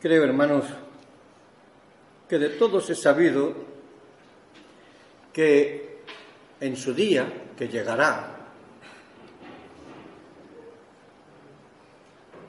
Creo, 0.00 0.22
hermanos, 0.22 0.64
que 2.28 2.38
de 2.38 2.50
todos 2.50 2.88
he 2.90 2.94
sabido 2.94 3.52
que 5.32 6.02
en 6.60 6.76
su 6.76 6.94
día, 6.94 7.26
que 7.56 7.68
llegará, 7.68 8.36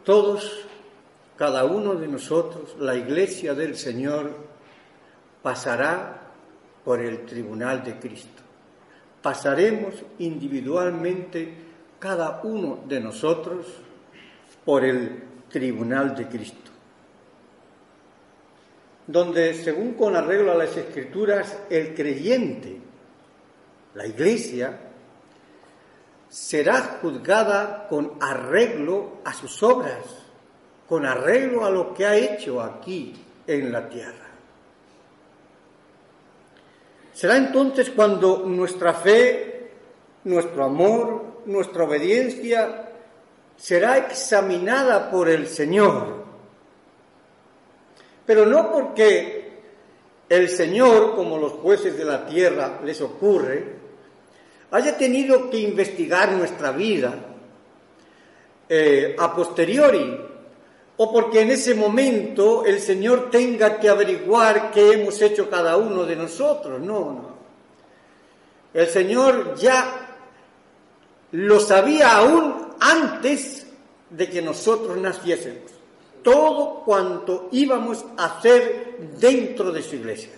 todos, 0.03 0.65
cada 1.37 1.65
uno 1.65 1.95
de 1.95 2.07
nosotros, 2.07 2.75
la 2.79 2.95
iglesia 2.95 3.53
del 3.53 3.75
Señor, 3.75 4.31
pasará 5.41 6.21
por 6.83 6.99
el 6.99 7.25
tribunal 7.25 7.83
de 7.83 7.97
Cristo. 7.97 8.43
Pasaremos 9.21 9.95
individualmente 10.19 11.53
cada 11.99 12.41
uno 12.43 12.83
de 12.87 12.99
nosotros 12.99 13.65
por 14.65 14.85
el 14.85 15.23
tribunal 15.49 16.15
de 16.15 16.27
Cristo, 16.27 16.71
donde 19.09 19.55
según 19.55 19.93
con 19.93 20.15
arreglo 20.15 20.51
a 20.51 20.55
las 20.55 20.77
escrituras 20.77 21.57
el 21.67 21.95
creyente, 21.95 22.77
la 23.95 24.05
iglesia, 24.05 24.79
será 26.29 26.99
juzgada 27.01 27.87
con 27.89 28.17
arreglo 28.21 29.17
a 29.25 29.33
sus 29.33 29.63
obras, 29.63 30.03
con 30.87 31.07
arreglo 31.07 31.65
a 31.65 31.71
lo 31.71 31.91
que 31.91 32.05
ha 32.05 32.15
hecho 32.15 32.61
aquí 32.61 33.15
en 33.47 33.71
la 33.71 33.89
tierra. 33.89 34.27
Será 37.11 37.35
entonces 37.35 37.89
cuando 37.89 38.43
nuestra 38.45 38.93
fe, 38.93 39.71
nuestro 40.25 40.65
amor, 40.65 41.41
nuestra 41.47 41.83
obediencia 41.83 42.91
será 43.57 43.97
examinada 43.97 45.09
por 45.09 45.29
el 45.29 45.47
Señor. 45.47 46.18
Pero 48.29 48.45
no 48.45 48.71
porque 48.71 49.53
el 50.29 50.49
Señor, 50.49 51.15
como 51.15 51.39
los 51.39 51.53
jueces 51.53 51.97
de 51.97 52.05
la 52.05 52.27
tierra 52.27 52.79
les 52.85 53.01
ocurre, 53.01 53.73
haya 54.69 54.95
tenido 54.95 55.49
que 55.49 55.57
investigar 55.57 56.33
nuestra 56.33 56.71
vida 56.71 57.11
eh, 58.69 59.15
a 59.17 59.35
posteriori 59.35 60.15
o 60.97 61.11
porque 61.11 61.41
en 61.41 61.49
ese 61.49 61.73
momento 61.73 62.63
el 62.67 62.79
Señor 62.79 63.31
tenga 63.31 63.79
que 63.79 63.89
averiguar 63.89 64.69
qué 64.69 64.91
hemos 64.91 65.19
hecho 65.23 65.49
cada 65.49 65.75
uno 65.77 66.05
de 66.05 66.15
nosotros. 66.15 66.79
No, 66.79 66.99
no. 67.11 67.29
El 68.75 68.85
Señor 68.89 69.55
ya 69.55 70.19
lo 71.31 71.59
sabía 71.59 72.17
aún 72.17 72.75
antes 72.79 73.65
de 74.11 74.29
que 74.29 74.39
nosotros 74.43 74.95
naciésemos. 74.97 75.78
Todo 76.23 76.83
cuanto 76.85 77.49
íbamos 77.51 78.05
a 78.17 78.37
hacer 78.37 78.97
dentro 79.17 79.71
de 79.71 79.81
su 79.81 79.95
iglesia. 79.95 80.31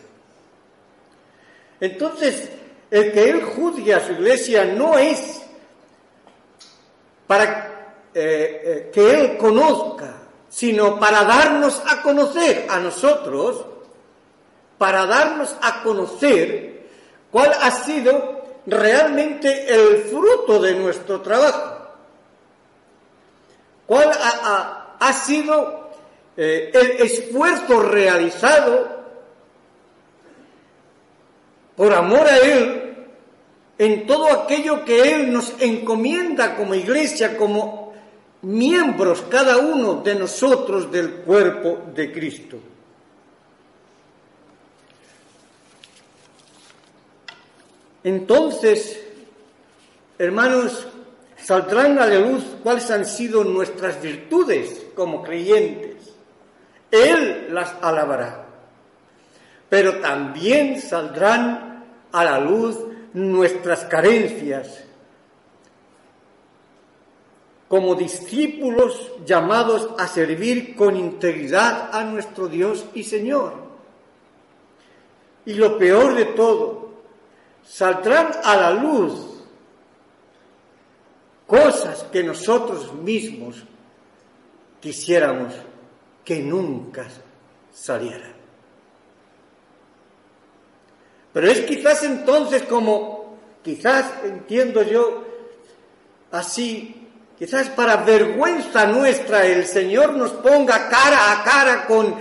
Entonces, 1.79 2.49
el 2.89 3.11
que 3.11 3.29
Él 3.29 3.43
juzgue 3.43 3.93
a 3.93 4.05
su 4.05 4.11
iglesia 4.13 4.65
no 4.65 4.97
es 4.97 5.41
para 7.25 7.95
eh, 8.13 8.61
eh, 8.63 8.91
que 8.93 9.19
Él 9.19 9.37
conozca 9.37 10.21
sino 10.51 10.99
para 10.99 11.23
darnos 11.23 11.81
a 11.87 12.01
conocer 12.01 12.67
a 12.69 12.77
nosotros, 12.79 13.65
para 14.77 15.05
darnos 15.05 15.55
a 15.61 15.81
conocer 15.81 16.89
cuál 17.31 17.53
ha 17.53 17.71
sido 17.71 18.59
realmente 18.65 19.73
el 19.73 20.03
fruto 20.03 20.59
de 20.59 20.75
nuestro 20.75 21.21
trabajo, 21.21 21.87
cuál 23.87 24.11
ha, 24.11 24.80
sido 25.13 25.89
eh, 26.37 26.71
el 26.73 27.01
esfuerzo 27.01 27.81
realizado 27.81 29.01
por 31.75 31.93
amor 31.93 32.27
a 32.27 32.37
Él 32.37 32.81
en 33.77 34.05
todo 34.05 34.27
aquello 34.31 34.85
que 34.85 35.13
Él 35.13 35.33
nos 35.33 35.59
encomienda 35.59 36.55
como 36.55 36.75
iglesia, 36.75 37.35
como 37.35 37.93
miembros 38.43 39.23
cada 39.29 39.57
uno 39.57 39.95
de 39.95 40.13
nosotros 40.13 40.91
del 40.91 41.13
cuerpo 41.15 41.79
de 41.93 42.11
Cristo. 42.11 42.57
Entonces, 48.03 48.99
hermanos, 50.17 50.87
saldrán 51.43 51.99
a 51.99 52.05
la 52.05 52.19
luz 52.19 52.43
cuáles 52.63 52.89
han 52.91 53.05
sido 53.05 53.43
nuestras 53.43 54.01
virtudes 54.01 54.87
como 54.95 55.23
creyentes. 55.23 56.13
Él 56.89 57.47
las 57.51 57.75
alabará. 57.81 58.45
Pero 59.69 59.99
también 59.99 60.81
saldrán 60.81 61.85
a 62.11 62.23
la 62.23 62.39
luz 62.39 62.77
nuestras 63.13 63.85
carencias, 63.85 64.83
como 67.67 67.95
discípulos 67.95 69.11
llamados 69.25 69.89
a 69.97 70.07
servir 70.07 70.75
con 70.75 70.97
integridad 70.97 71.89
a 71.93 72.03
nuestro 72.03 72.47
Dios 72.49 72.85
y 72.93 73.03
Señor. 73.03 73.53
Y 75.45 75.53
lo 75.53 75.77
peor 75.77 76.15
de 76.15 76.25
todo, 76.25 76.91
saldrán 77.63 78.31
a 78.43 78.55
la 78.57 78.71
luz 78.71 79.30
cosas 81.51 82.05
que 82.11 82.23
nosotros 82.23 82.93
mismos 82.93 83.57
quisiéramos 84.79 85.53
que 86.23 86.39
nunca 86.39 87.07
salieran. 87.73 88.31
Pero 91.33 91.47
es 91.47 91.59
quizás 91.61 92.03
entonces 92.03 92.63
como, 92.63 93.37
quizás 93.61 94.23
entiendo 94.23 94.81
yo, 94.83 95.25
así 96.31 97.01
Quizás 97.41 97.69
para 97.69 97.95
vergüenza 97.95 98.85
nuestra 98.85 99.47
el 99.47 99.65
Señor 99.65 100.13
nos 100.13 100.29
ponga 100.29 100.87
cara 100.89 101.31
a 101.31 101.43
cara 101.43 101.87
con 101.87 102.15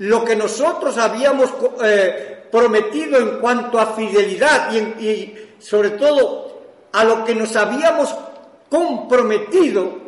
lo 0.00 0.22
que 0.22 0.36
nosotros 0.36 0.98
habíamos 0.98 1.48
eh, 1.82 2.46
prometido 2.52 3.16
en 3.16 3.40
cuanto 3.40 3.80
a 3.80 3.94
fidelidad 3.94 4.70
y, 5.00 5.34
sobre 5.58 5.92
todo 5.92 6.60
a 6.92 7.04
lo 7.04 7.24
que 7.24 7.34
nos 7.34 7.56
habíamos 7.56 8.14
comprometido 8.74 9.98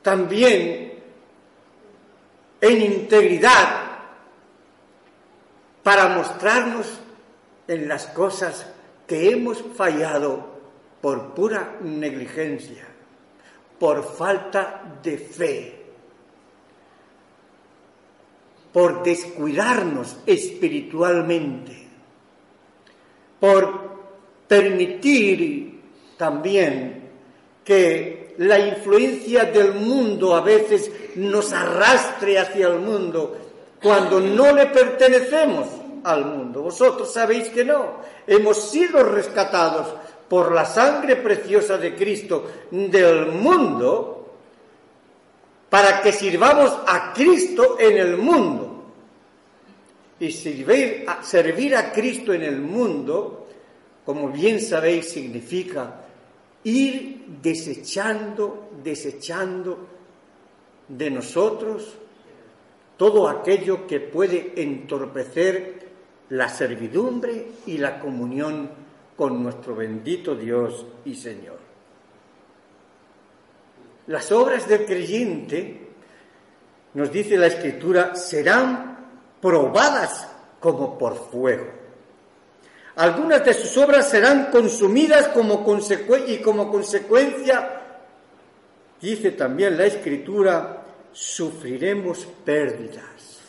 también 0.00 0.92
en 2.60 2.82
integridad 2.82 3.80
para 5.82 6.06
mostrarnos 6.10 6.86
en 7.66 7.88
las 7.88 8.06
cosas 8.06 8.64
que 9.08 9.28
hemos 9.30 9.60
fallado 9.74 10.46
por 11.00 11.34
pura 11.34 11.78
negligencia 11.80 12.86
por 13.80 14.04
falta 14.04 15.00
de 15.02 15.18
fe, 15.18 15.82
por 18.72 19.02
descuidarnos 19.02 20.18
espiritualmente, 20.26 21.88
por 23.40 24.04
permitir 24.46 25.80
también 26.16 27.03
que 27.64 28.34
la 28.38 28.58
influencia 28.58 29.44
del 29.44 29.74
mundo 29.74 30.34
a 30.34 30.40
veces 30.40 30.90
nos 31.16 31.52
arrastre 31.52 32.38
hacia 32.38 32.68
el 32.68 32.80
mundo 32.80 33.36
cuando 33.82 34.20
no 34.20 34.52
le 34.52 34.66
pertenecemos 34.66 35.68
al 36.04 36.24
mundo. 36.24 36.62
Vosotros 36.62 37.12
sabéis 37.12 37.48
que 37.48 37.64
no. 37.64 38.00
Hemos 38.26 38.70
sido 38.70 39.02
rescatados 39.02 39.88
por 40.28 40.52
la 40.52 40.64
sangre 40.64 41.16
preciosa 41.16 41.78
de 41.78 41.94
Cristo 41.94 42.50
del 42.70 43.26
mundo, 43.26 44.34
para 45.68 46.00
que 46.02 46.12
sirvamos 46.12 46.72
a 46.86 47.12
Cristo 47.12 47.76
en 47.78 47.96
el 47.98 48.16
mundo. 48.16 48.70
Y 50.20 50.30
servir 50.30 51.04
a, 51.06 51.22
servir 51.22 51.74
a 51.76 51.92
Cristo 51.92 52.32
en 52.32 52.42
el 52.42 52.60
mundo, 52.60 53.48
como 54.04 54.28
bien 54.28 54.60
sabéis, 54.60 55.10
significa 55.10 56.03
ir 56.64 57.24
desechando, 57.42 58.70
desechando 58.82 59.88
de 60.88 61.10
nosotros 61.10 61.96
todo 62.96 63.28
aquello 63.28 63.86
que 63.86 64.00
puede 64.00 64.52
entorpecer 64.56 65.84
la 66.30 66.48
servidumbre 66.48 67.48
y 67.66 67.78
la 67.78 68.00
comunión 68.00 68.70
con 69.16 69.42
nuestro 69.42 69.74
bendito 69.74 70.34
Dios 70.34 70.86
y 71.04 71.14
Señor. 71.14 71.58
Las 74.06 74.30
obras 74.32 74.68
del 74.68 74.84
creyente, 74.84 75.88
nos 76.94 77.10
dice 77.10 77.36
la 77.36 77.46
Escritura, 77.46 78.14
serán 78.14 78.98
probadas 79.40 80.28
como 80.60 80.98
por 80.98 81.16
fuego. 81.30 81.83
Algunas 82.96 83.44
de 83.44 83.54
sus 83.54 83.76
obras 83.76 84.08
serán 84.08 84.50
consumidas 84.52 85.28
como 85.28 85.64
y 86.26 86.38
como 86.38 86.70
consecuencia, 86.70 87.80
dice 89.00 89.32
también 89.32 89.76
la 89.76 89.86
Escritura, 89.86 90.84
sufriremos 91.12 92.26
pérdidas. 92.44 93.40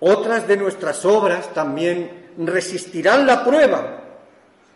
Otras 0.00 0.46
de 0.46 0.56
nuestras 0.56 1.04
obras 1.04 1.52
también 1.52 2.28
resistirán 2.38 3.26
la 3.26 3.44
prueba 3.44 4.04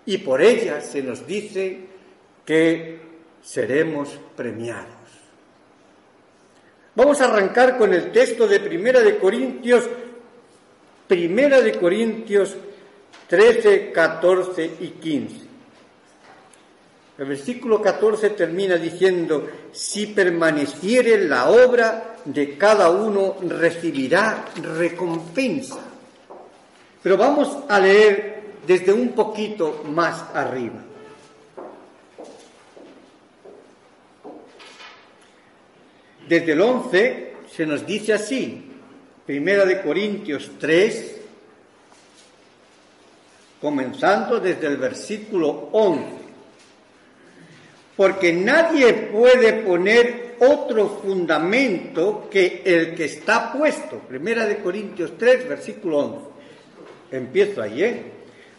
y 0.05 0.19
por 0.19 0.43
ellas 0.43 0.85
se 0.85 1.01
nos 1.01 1.25
dice 1.27 1.87
que 2.45 3.01
seremos 3.41 4.19
premiados. 4.35 5.02
Vamos 6.95 7.21
a 7.21 7.25
arrancar 7.25 7.79
con 7.79 7.95
el 7.95 8.13
texto 8.13 8.47
de 8.47 8.61
Primera 8.61 9.01
de 9.01 9.17
Corintios, 9.17 9.89
Primera 11.09 11.61
de 11.63 11.73
Corintios 11.79 12.55
13, 13.29 13.93
14 13.93 14.71
y 14.81 14.89
15. 14.89 15.37
El 17.17 17.25
versículo 17.27 17.81
14 17.81 18.31
termina 18.31 18.77
diciendo, 18.77 19.49
si 19.73 20.09
permaneciere 20.09 21.25
la 21.25 21.49
obra 21.49 22.17
de 22.27 22.59
cada 22.59 22.91
uno, 22.91 23.37
recibirá 23.49 24.45
recompensa. 24.77 25.79
Pero 27.03 27.17
vamos 27.17 27.57
a 27.69 27.81
leer 27.81 28.43
desde 28.67 28.93
un 28.93 29.13
poquito 29.13 29.83
más 29.89 30.25
arriba. 30.35 30.92
Desde 36.29 36.53
el 36.53 36.61
11 36.61 37.33
se 37.55 37.67
nos 37.67 37.87
dice 37.87 38.13
así, 38.13 38.63
Primera 39.27 39.65
de 39.65 39.81
Corintios 39.83 40.53
3, 40.59 41.21
comenzando 43.61 44.41
desde 44.41 44.67
el 44.67 44.77
versículo 44.77 45.69
11. 45.73 46.05
Porque 47.97 48.33
nadie 48.33 48.93
puede 48.95 49.53
poner 49.63 50.37
otro 50.41 51.01
fundamento 51.01 52.29
que 52.29 52.63
el 52.65 52.95
que 52.95 53.05
está 53.05 53.53
puesto. 53.53 53.99
Primera 54.01 54.45
de 54.45 54.57
Corintios 54.57 55.13
3, 55.17 55.49
versículo 55.49 55.99
11. 55.99 56.19
Empiezo 57.13 57.63
ahí, 57.63 57.85
¿eh? 57.85 58.03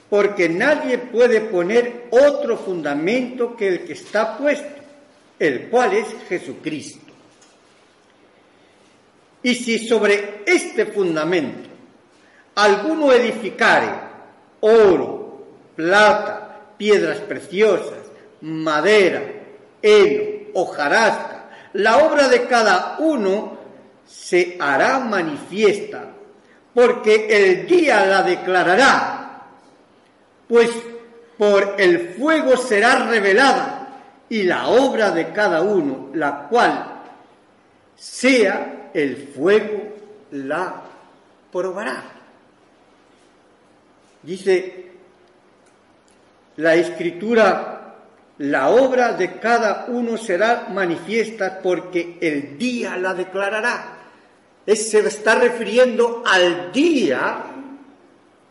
Porque 0.09 0.47
nadie 0.47 0.97
puede 0.97 1.41
poner 1.41 2.05
otro 2.11 2.57
fundamento 2.57 3.55
que 3.57 3.67
el 3.67 3.79
que 3.83 3.93
está 3.93 4.37
puesto, 4.37 4.81
el 5.39 5.67
cual 5.69 5.93
es 5.93 6.05
Jesucristo. 6.29 7.02
Y 9.43 9.55
si 9.55 9.77
sobre 9.87 10.43
este 10.45 10.87
fundamento 10.87 11.69
alguno 12.55 13.11
edificare 13.11 13.91
oro, 14.61 15.45
plata, 15.75 16.61
piedras 16.77 17.19
preciosas, 17.19 17.99
madera, 18.41 19.21
heno, 19.81 20.23
hojarasca, 20.53 21.49
la 21.73 21.97
obra 21.97 22.29
de 22.29 22.45
cada 22.45 22.97
uno 22.99 23.57
se 24.05 24.57
hará 24.59 24.99
manifiesta, 24.99 26.05
porque 26.73 27.27
el 27.29 27.67
día 27.67 28.05
la 28.05 28.23
declarará, 28.23 29.41
pues 30.47 30.69
por 31.37 31.75
el 31.77 32.13
fuego 32.13 32.55
será 32.57 33.07
revelada 33.07 33.89
y 34.29 34.43
la 34.43 34.67
obra 34.67 35.11
de 35.11 35.31
cada 35.31 35.61
uno, 35.61 36.09
la 36.13 36.47
cual 36.47 37.01
sea 37.95 38.82
el 38.93 39.17
fuego, 39.35 39.93
la 40.31 40.83
probará. 41.51 42.03
Dice 44.21 44.91
la 46.57 46.75
escritura, 46.75 47.95
la 48.37 48.69
obra 48.69 49.13
de 49.13 49.39
cada 49.39 49.85
uno 49.87 50.17
será 50.17 50.67
manifiesta 50.69 51.59
porque 51.61 52.17
el 52.21 52.57
día 52.57 52.97
la 52.97 53.13
declarará. 53.13 53.97
se 54.65 54.99
está 54.99 55.35
refiriendo 55.35 56.23
al 56.25 56.71
día 56.71 57.43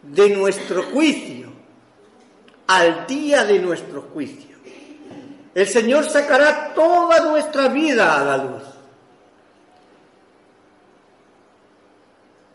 de 0.02 0.30
nuestro 0.30 0.82
juicio, 0.84 1.52
al 2.66 3.06
día 3.06 3.44
de 3.44 3.58
nuestro 3.58 4.02
juicio. 4.02 4.56
El 5.54 5.66
Señor 5.66 6.08
sacará 6.08 6.72
toda 6.74 7.20
nuestra 7.20 7.68
vida 7.68 8.20
a 8.20 8.24
la 8.24 8.36
luz. 8.44 8.71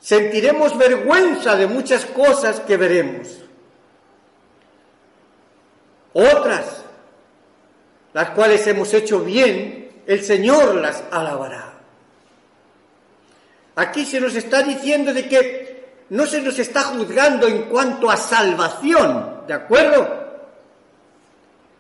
Sentiremos 0.08 0.78
vergüenza 0.78 1.58
de 1.58 1.68
muchas 1.68 2.06
cosas 2.06 2.62
que 2.62 2.78
veremos. 2.78 3.28
Otras, 6.14 6.82
las 8.14 8.30
cuales 8.30 8.66
hemos 8.68 8.94
hecho 8.94 9.20
bien, 9.20 10.04
el 10.06 10.24
Señor 10.24 10.76
las 10.76 11.04
alabará. 11.12 11.74
Aquí 13.76 14.06
se 14.06 14.22
nos 14.22 14.34
está 14.36 14.64
diciendo 14.64 15.14
de 15.14 15.28
que 15.28 16.06
no 16.12 16.26
se 16.26 16.42
nos 16.42 16.58
está 16.58 16.84
juzgando 16.84 17.46
en 17.46 17.64
cuanto 17.64 18.10
a 18.10 18.16
salvación, 18.16 19.42
¿de 19.46 19.54
acuerdo? 19.56 20.08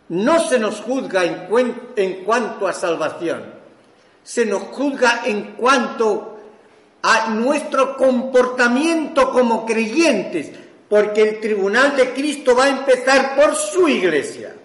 No 0.09 0.41
se 0.41 0.59
nos 0.59 0.81
juzga 0.81 1.23
en, 1.23 1.47
en 1.95 2.25
cuanto 2.25 2.67
a 2.67 2.73
salvación, 2.73 3.53
se 4.21 4.45
nos 4.45 4.63
juzga 4.63 5.21
en 5.23 5.53
cuanto 5.53 6.36
a 7.01 7.29
nuestro 7.29 7.95
comportamiento 7.95 9.31
como 9.31 9.65
creyentes, 9.65 10.51
porque 10.89 11.21
el 11.21 11.39
tribunal 11.39 11.95
de 11.95 12.11
Cristo 12.11 12.55
va 12.55 12.65
a 12.65 12.69
empezar 12.69 13.35
por 13.35 13.55
su 13.55 13.87
iglesia. 13.87 14.55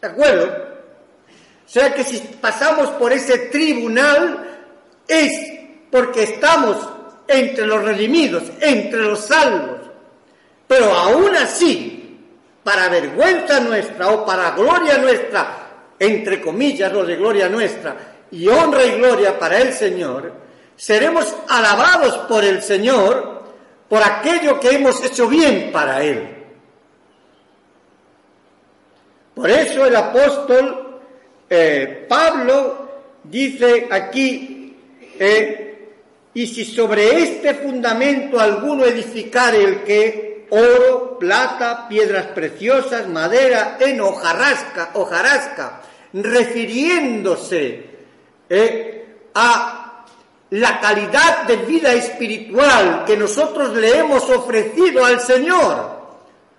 ¿De 0.00 0.08
acuerdo? 0.08 0.70
O 1.66 1.72
sea 1.72 1.94
que 1.94 2.02
si 2.02 2.18
pasamos 2.40 2.90
por 2.90 3.12
ese 3.12 3.38
tribunal 3.50 4.58
es 5.06 5.30
porque 5.90 6.24
estamos 6.24 6.76
entre 7.28 7.66
los 7.66 7.82
redimidos, 7.84 8.44
entre 8.60 9.02
los 9.02 9.20
salvos. 9.20 9.78
Pero 10.66 10.92
aún 10.92 11.34
así, 11.36 12.18
para 12.62 12.88
vergüenza 12.88 13.60
nuestra 13.60 14.08
o 14.08 14.24
para 14.24 14.50
gloria 14.52 14.98
nuestra, 14.98 15.68
entre 15.98 16.40
comillas 16.40 16.92
lo 16.92 17.04
de 17.04 17.16
gloria 17.16 17.48
nuestra, 17.48 17.96
y 18.30 18.48
honra 18.48 18.84
y 18.84 18.92
gloria 18.92 19.38
para 19.38 19.58
el 19.58 19.72
Señor, 19.72 20.32
seremos 20.80 21.34
alabados 21.46 22.16
por 22.26 22.42
el 22.42 22.62
Señor 22.62 23.42
por 23.86 24.02
aquello 24.02 24.58
que 24.58 24.70
hemos 24.70 25.04
hecho 25.04 25.28
bien 25.28 25.70
para 25.70 26.02
Él. 26.02 26.26
Por 29.34 29.50
eso 29.50 29.84
el 29.84 29.94
apóstol 29.94 31.00
eh, 31.50 32.06
Pablo 32.08 32.88
dice 33.24 33.88
aquí, 33.90 34.74
eh, 35.18 35.90
y 36.32 36.46
si 36.46 36.64
sobre 36.64 37.24
este 37.24 37.56
fundamento 37.56 38.40
alguno 38.40 38.86
edificare 38.86 39.62
el 39.62 39.82
que 39.82 40.46
oro, 40.48 41.18
plata, 41.18 41.88
piedras 41.88 42.28
preciosas, 42.28 43.06
madera, 43.06 43.76
heno, 43.78 44.08
hojarasca, 44.08 44.92
hojarasca 44.94 45.82
refiriéndose 46.14 47.84
eh, 48.48 49.04
a 49.34 49.79
la 50.50 50.80
calidad 50.80 51.44
de 51.44 51.56
vida 51.56 51.92
espiritual 51.92 53.04
que 53.06 53.16
nosotros 53.16 53.74
le 53.76 53.98
hemos 53.98 54.28
ofrecido 54.28 55.04
al 55.04 55.20
Señor. 55.20 56.00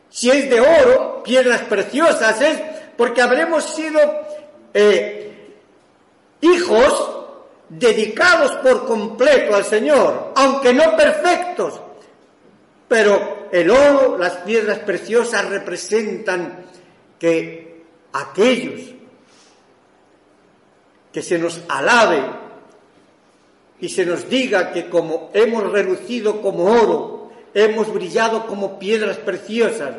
Si 0.09 0.29
es 0.29 0.49
de 0.49 0.59
oro, 0.61 1.21
piedras 1.23 1.61
preciosas, 1.63 2.39
es 2.41 2.61
porque 2.97 3.21
habremos 3.21 3.63
sido 3.63 3.99
eh, 4.73 5.51
hijos 6.41 7.17
dedicados 7.67 8.51
por 8.57 8.85
completo 8.85 9.55
al 9.55 9.65
Señor, 9.65 10.33
aunque 10.35 10.73
no 10.73 10.95
perfectos. 10.95 11.81
Pero 12.87 13.47
el 13.51 13.69
oro, 13.69 14.17
las 14.17 14.37
piedras 14.37 14.79
preciosas 14.79 15.49
representan 15.49 16.65
que 17.19 17.83
aquellos 18.13 18.81
que 21.11 21.21
se 21.21 21.37
nos 21.37 21.61
alabe 21.67 22.40
y 23.81 23.89
se 23.89 24.05
nos 24.05 24.29
diga 24.29 24.71
que 24.71 24.89
como 24.89 25.31
hemos 25.33 25.69
relucido 25.71 26.39
como 26.41 26.65
oro, 26.65 27.31
hemos 27.53 27.91
brillado 27.91 28.45
como 28.45 28.77
piedras 28.77 29.17
preciosas, 29.17 29.95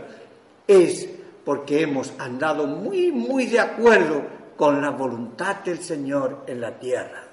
es 0.69 1.09
porque 1.45 1.83
hemos 1.83 2.13
andado 2.19 2.69
muy, 2.69 3.11
muy 3.11 3.47
de 3.47 3.59
acuerdo 3.59 4.23
con 4.57 4.81
la 4.81 4.91
voluntad 4.91 5.57
del 5.57 5.83
Señor 5.83 6.45
en 6.47 6.61
la 6.61 6.79
tierra. 6.79 7.25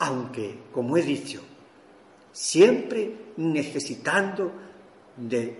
Aunque, 0.00 0.58
como 0.72 0.96
he 0.96 1.02
dicho, 1.02 1.40
siempre 2.32 3.12
necesitando 3.36 4.50
de 5.16 5.56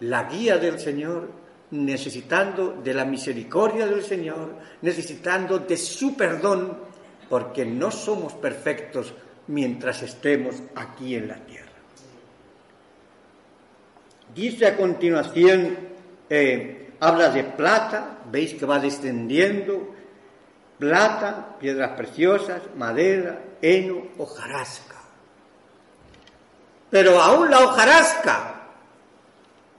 la 0.00 0.24
guía 0.24 0.58
del 0.58 0.80
Señor, 0.80 1.28
necesitando 1.70 2.72
de 2.82 2.94
la 2.94 3.04
misericordia 3.04 3.86
del 3.86 4.02
Señor, 4.02 4.56
necesitando 4.82 5.60
de 5.60 5.76
su 5.76 6.16
perdón 6.16 6.91
porque 7.32 7.64
no 7.64 7.90
somos 7.90 8.34
perfectos 8.34 9.14
mientras 9.46 10.02
estemos 10.02 10.54
aquí 10.74 11.14
en 11.16 11.28
la 11.28 11.36
tierra. 11.36 11.72
Dice 14.34 14.66
a 14.66 14.76
continuación, 14.76 15.78
eh, 16.28 16.90
habla 17.00 17.30
de 17.30 17.44
plata, 17.44 18.18
veis 18.30 18.52
que 18.52 18.66
va 18.66 18.78
descendiendo, 18.78 19.94
plata, 20.78 21.56
piedras 21.58 21.96
preciosas, 21.96 22.60
madera, 22.76 23.42
heno, 23.62 24.08
hojarasca. 24.18 25.00
Pero 26.90 27.18
aún 27.18 27.50
la 27.50 27.60
hojarasca 27.60 28.66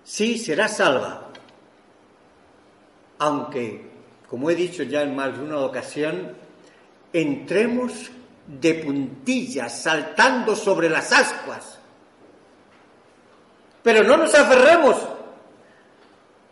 sí 0.03 0.39
será 0.39 0.67
salva, 0.67 1.29
aunque, 3.19 3.91
como 4.27 4.49
he 4.49 4.55
dicho 4.55 4.81
ya 4.81 5.03
en 5.03 5.15
más 5.15 5.37
de 5.37 5.43
una 5.43 5.59
ocasión, 5.59 6.41
entremos 7.13 8.11
de 8.47 8.73
puntillas 8.73 9.81
saltando 9.81 10.55
sobre 10.55 10.89
las 10.89 11.11
ascuas. 11.11 11.79
Pero 13.81 14.03
no 14.03 14.17
nos 14.17 14.33
aferremos 14.33 14.97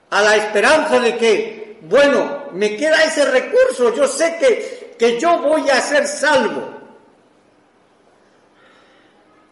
a 0.09 0.21
la 0.21 0.35
esperanza 0.35 0.99
de 0.99 1.17
que, 1.17 1.79
bueno, 1.81 2.45
me 2.53 2.75
queda 2.75 3.03
ese 3.03 3.25
recurso, 3.25 3.95
yo 3.95 4.07
sé 4.07 4.37
que, 4.37 4.95
que 4.97 5.19
yo 5.19 5.39
voy 5.39 5.69
a 5.69 5.81
ser 5.81 6.07
salvo. 6.07 6.79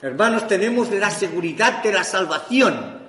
Hermanos, 0.01 0.47
tenemos 0.47 0.91
la 0.91 1.09
seguridad 1.09 1.81
de 1.83 1.91
la 1.91 2.03
salvación. 2.03 2.99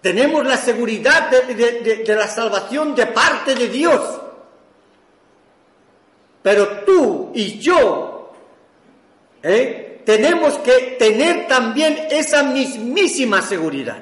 Tenemos 0.00 0.46
la 0.46 0.56
seguridad 0.56 1.30
de, 1.30 2.02
de 2.06 2.14
la 2.14 2.26
salvación 2.28 2.94
de 2.94 3.06
parte 3.06 3.54
de 3.54 3.68
Dios. 3.68 4.20
Pero 6.48 6.66
tú 6.86 7.30
y 7.34 7.58
yo 7.58 8.32
¿eh? 9.42 10.00
tenemos 10.02 10.54
que 10.60 10.96
tener 10.98 11.46
también 11.46 12.06
esa 12.10 12.42
mismísima 12.42 13.42
seguridad. 13.42 13.98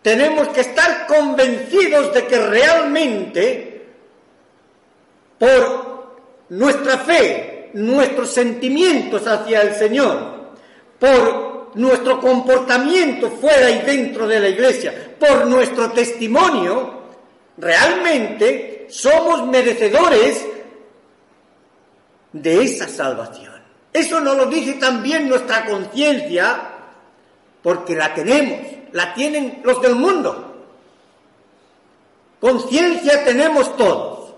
Tenemos 0.00 0.48
que 0.48 0.62
estar 0.62 1.06
convencidos 1.06 2.14
de 2.14 2.26
que 2.26 2.46
realmente 2.46 3.86
por 5.38 6.16
nuestra 6.48 6.96
fe, 6.96 7.72
nuestros 7.74 8.32
sentimientos 8.32 9.26
hacia 9.26 9.60
el 9.60 9.74
Señor, 9.74 10.54
por 10.98 11.72
nuestro 11.74 12.18
comportamiento 12.18 13.32
fuera 13.32 13.70
y 13.70 13.80
dentro 13.80 14.26
de 14.26 14.40
la 14.40 14.48
iglesia, 14.48 15.14
por 15.20 15.46
nuestro 15.46 15.90
testimonio, 15.90 16.95
realmente 17.58 18.86
somos 18.90 19.46
merecedores 19.46 20.46
de 22.32 22.62
esa 22.62 22.88
salvación. 22.88 23.54
Eso 23.92 24.20
nos 24.20 24.36
lo 24.36 24.46
dice 24.46 24.74
también 24.74 25.28
nuestra 25.28 25.64
conciencia, 25.64 26.70
porque 27.62 27.96
la 27.96 28.12
tenemos, 28.12 28.60
la 28.92 29.14
tienen 29.14 29.62
los 29.64 29.80
del 29.80 29.94
mundo. 29.94 30.66
Conciencia 32.40 33.24
tenemos 33.24 33.76
todos. 33.76 34.34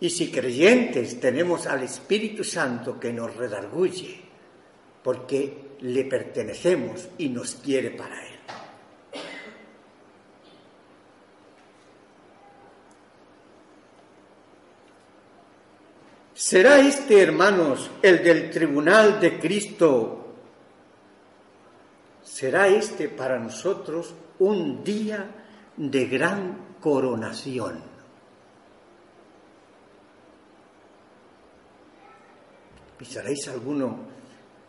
Y 0.00 0.08
si 0.08 0.30
creyentes 0.30 1.20
tenemos 1.20 1.66
al 1.66 1.82
Espíritu 1.82 2.42
Santo 2.42 2.98
que 2.98 3.12
nos 3.12 3.36
redarguye, 3.36 4.22
porque 5.02 5.76
le 5.80 6.04
pertenecemos 6.04 7.08
y 7.18 7.28
nos 7.28 7.56
quiere 7.56 7.90
para 7.90 8.26
Él. 8.26 8.29
¿Será 16.40 16.78
este, 16.78 17.20
hermanos, 17.20 17.90
el 18.00 18.24
del 18.24 18.48
tribunal 18.50 19.20
de 19.20 19.38
Cristo? 19.38 20.36
¿Será 22.22 22.66
este 22.66 23.10
para 23.10 23.38
nosotros 23.38 24.14
un 24.38 24.82
día 24.82 25.22
de 25.76 26.06
gran 26.06 26.76
coronación? 26.80 27.82
¿Pisaréis 32.96 33.46
alguno? 33.48 33.98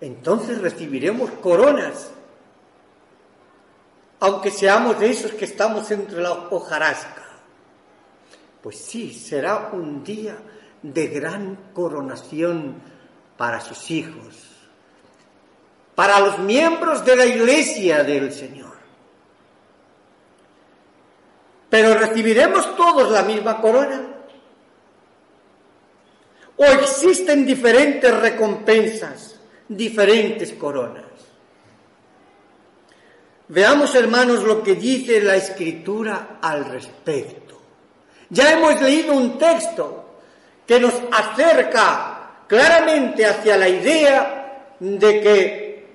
Entonces 0.02 0.60
recibiremos 0.60 1.32
coronas, 1.42 2.12
aunque 4.20 4.52
seamos 4.52 5.00
de 5.00 5.10
esos 5.10 5.32
que 5.32 5.46
estamos 5.46 5.90
entre 5.92 6.22
la 6.22 6.34
hojarasca. 6.34 7.30
Pues 8.62 8.78
sí, 8.78 9.14
será 9.14 9.70
un 9.72 10.04
día 10.04 10.38
de 10.82 11.08
gran 11.08 11.56
coronación 11.74 12.82
para 13.38 13.62
sus 13.62 13.92
hijos, 13.92 14.36
para 15.96 16.20
los 16.20 16.40
miembros 16.40 17.06
de 17.06 17.16
la 17.16 17.26
iglesia 17.26 18.04
del 18.04 18.32
Señor. 18.32 18.72
Pero 21.70 21.94
recibiremos 21.94 22.76
todos 22.76 23.12
la 23.12 23.24
misma 23.24 23.62
corona. 23.62 24.08
¿O 26.58 26.66
existen 26.66 27.46
diferentes 27.46 28.14
recompensas, 28.20 29.40
diferentes 29.68 30.54
coronas? 30.54 31.06
Veamos, 33.48 33.96
hermanos, 33.96 34.44
lo 34.44 34.62
que 34.62 34.76
dice 34.76 35.22
la 35.22 35.36
Escritura 35.36 36.40
al 36.42 36.66
respecto. 36.66 37.60
Ya 38.30 38.54
hemos 38.54 38.82
leído 38.82 39.14
un 39.14 39.38
texto 39.38 40.01
que 40.66 40.80
nos 40.80 40.94
acerca 41.12 42.44
claramente 42.48 43.26
hacia 43.26 43.58
la 43.58 43.70
idea 43.70 44.66
de 44.80 45.22
que 45.22 45.88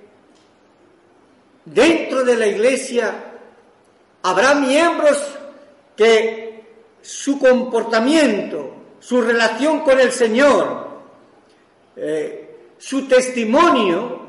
dentro 1.65 2.23
de 2.23 2.35
la 2.35 2.47
Iglesia 2.47 3.13
habrá 4.23 4.55
miembros 4.55 5.17
que 5.95 6.63
su 7.01 7.39
comportamiento, 7.39 8.73
su 8.99 9.21
relación 9.21 9.81
con 9.81 9.99
el 9.99 10.11
Señor, 10.11 10.87
eh, 11.95 12.71
su 12.77 13.07
testimonio 13.07 14.27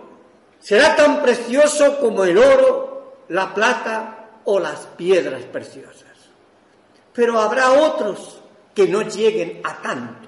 será 0.60 0.96
tan 0.96 1.22
precioso 1.22 1.98
como 1.98 2.24
el 2.24 2.38
oro, 2.38 3.24
la 3.28 3.54
plata 3.54 4.40
o 4.44 4.58
las 4.58 4.86
piedras 4.96 5.42
preciosas. 5.44 6.04
Pero 7.12 7.40
habrá 7.40 7.72
otros 7.72 8.40
que 8.74 8.86
no 8.86 9.02
lleguen 9.02 9.60
a 9.64 9.82
tanto. 9.82 10.27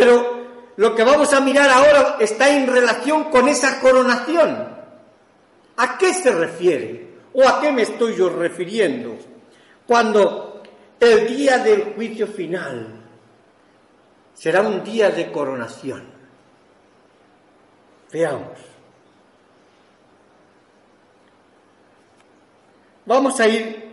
Pero 0.00 0.46
lo 0.76 0.94
que 0.94 1.04
vamos 1.04 1.30
a 1.34 1.42
mirar 1.42 1.68
ahora 1.68 2.16
está 2.20 2.48
en 2.56 2.66
relación 2.66 3.24
con 3.24 3.46
esa 3.48 3.80
coronación. 3.80 4.66
¿A 5.76 5.98
qué 5.98 6.14
se 6.14 6.30
refiere? 6.30 7.16
¿O 7.34 7.46
a 7.46 7.60
qué 7.60 7.70
me 7.70 7.82
estoy 7.82 8.16
yo 8.16 8.30
refiriendo? 8.30 9.18
Cuando 9.86 10.62
el 10.98 11.26
día 11.26 11.58
del 11.58 11.92
juicio 11.92 12.26
final 12.26 12.94
será 14.32 14.62
un 14.62 14.82
día 14.82 15.10
de 15.10 15.30
coronación. 15.30 16.02
Veamos. 18.10 18.58
Vamos 23.04 23.38
a 23.38 23.46
ir 23.46 23.89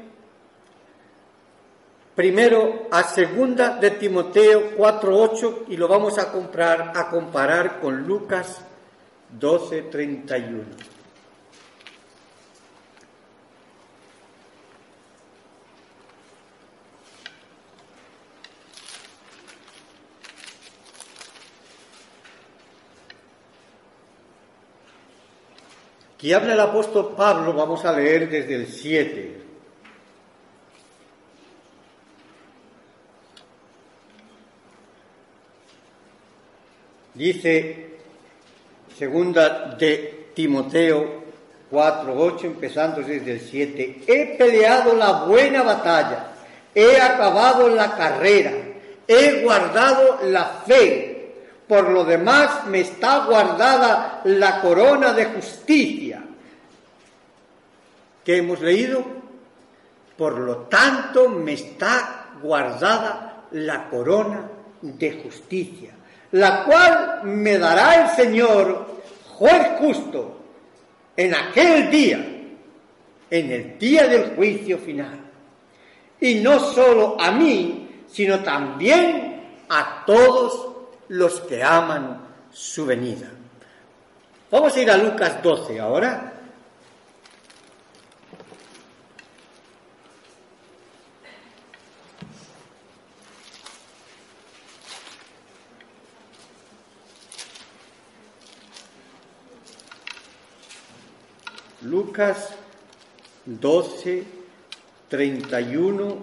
primero 2.17 2.87
a 2.89 3.03
segunda 3.03 3.77
de 3.77 3.91
Timoteo 3.91 4.75
4:8 4.75 5.65
y 5.69 5.77
lo 5.77 5.87
vamos 5.87 6.17
a 6.17 6.31
comprar 6.31 6.93
a 6.95 7.11
comparar 7.11 7.79
con 7.79 8.07
Lucas 8.07 8.59
12:31. 9.39 10.63
Aquí 26.15 26.33
habla 26.33 26.53
el 26.53 26.59
apóstol 26.59 27.13
Pablo, 27.15 27.53
vamos 27.53 27.85
a 27.85 27.91
leer 27.91 28.27
desde 28.27 28.55
el 28.55 28.65
7. 28.65 29.36
Dice 37.17 37.97
segunda 38.95 39.75
de 39.75 40.29
Timoteo 40.35 41.23
4:8, 41.71 42.45
empezando 42.45 43.01
desde 43.01 43.31
el 43.31 43.39
7, 43.39 44.03
he 44.05 44.37
peleado 44.37 44.95
la 44.95 45.23
buena 45.23 45.63
batalla, 45.63 46.27
he 46.75 47.01
acabado 47.01 47.69
la 47.69 47.95
carrera, 47.95 48.51
he 49.07 49.41
guardado 49.41 50.19
la 50.25 50.45
fe. 50.67 51.33
Por 51.67 51.89
lo 51.89 52.05
demás 52.05 52.67
me 52.67 52.81
está 52.81 53.25
guardada 53.25 54.21
la 54.23 54.61
corona 54.61 55.11
de 55.11 55.25
justicia. 55.25 56.23
¿Qué 58.23 58.37
hemos 58.37 58.61
leído? 58.61 59.03
Por 60.15 60.37
lo 60.37 60.57
tanto 60.67 61.29
me 61.29 61.53
está 61.53 62.27
guardada 62.43 63.45
la 63.51 63.89
corona 63.89 64.47
de 64.81 65.11
justicia 65.23 65.96
la 66.31 66.63
cual 66.63 67.21
me 67.23 67.57
dará 67.57 68.03
el 68.03 68.15
Señor, 68.15 69.01
juez 69.29 69.67
justo, 69.79 70.39
en 71.15 71.33
aquel 71.33 71.89
día, 71.89 72.17
en 73.29 73.51
el 73.51 73.77
día 73.77 74.07
del 74.07 74.35
juicio 74.35 74.77
final. 74.77 75.19
Y 76.19 76.35
no 76.35 76.59
solo 76.59 77.19
a 77.19 77.31
mí, 77.31 78.03
sino 78.07 78.39
también 78.39 79.43
a 79.69 80.03
todos 80.05 80.67
los 81.09 81.41
que 81.41 81.63
aman 81.63 82.21
su 82.51 82.85
venida. 82.85 83.29
Vamos 84.49 84.75
a 84.75 84.81
ir 84.81 84.89
a 84.89 84.97
Lucas 84.97 85.41
12 85.43 85.79
ahora. 85.79 86.33
Lucas 101.89 102.49
12, 103.45 104.23
31 105.07 106.17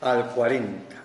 al 0.00 0.30
40. 0.30 0.96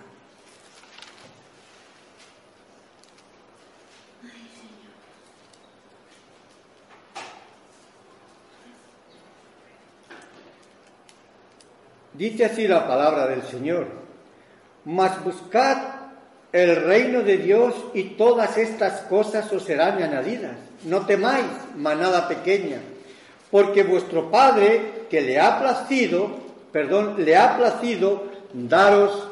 Dice 12.14 12.44
así 12.44 12.68
la 12.68 12.86
palabra 12.86 13.26
del 13.26 13.42
Señor, 13.42 13.88
mas 14.84 15.24
buscad 15.24 15.78
el 16.52 16.76
reino 16.76 17.22
de 17.22 17.38
Dios 17.38 17.74
y 17.92 18.10
todas 18.10 18.56
estas 18.56 19.00
cosas 19.00 19.52
os 19.52 19.64
serán 19.64 20.00
añadidas. 20.00 20.56
No 20.84 21.06
temáis, 21.06 21.46
manada 21.74 22.28
pequeña, 22.28 22.78
porque 23.52 23.82
vuestro 23.82 24.30
Padre, 24.30 25.04
que 25.10 25.20
le 25.20 25.38
ha 25.38 25.60
placido, 25.60 26.30
perdón, 26.72 27.16
le 27.18 27.36
ha 27.36 27.58
placido 27.58 28.24
daros 28.54 29.28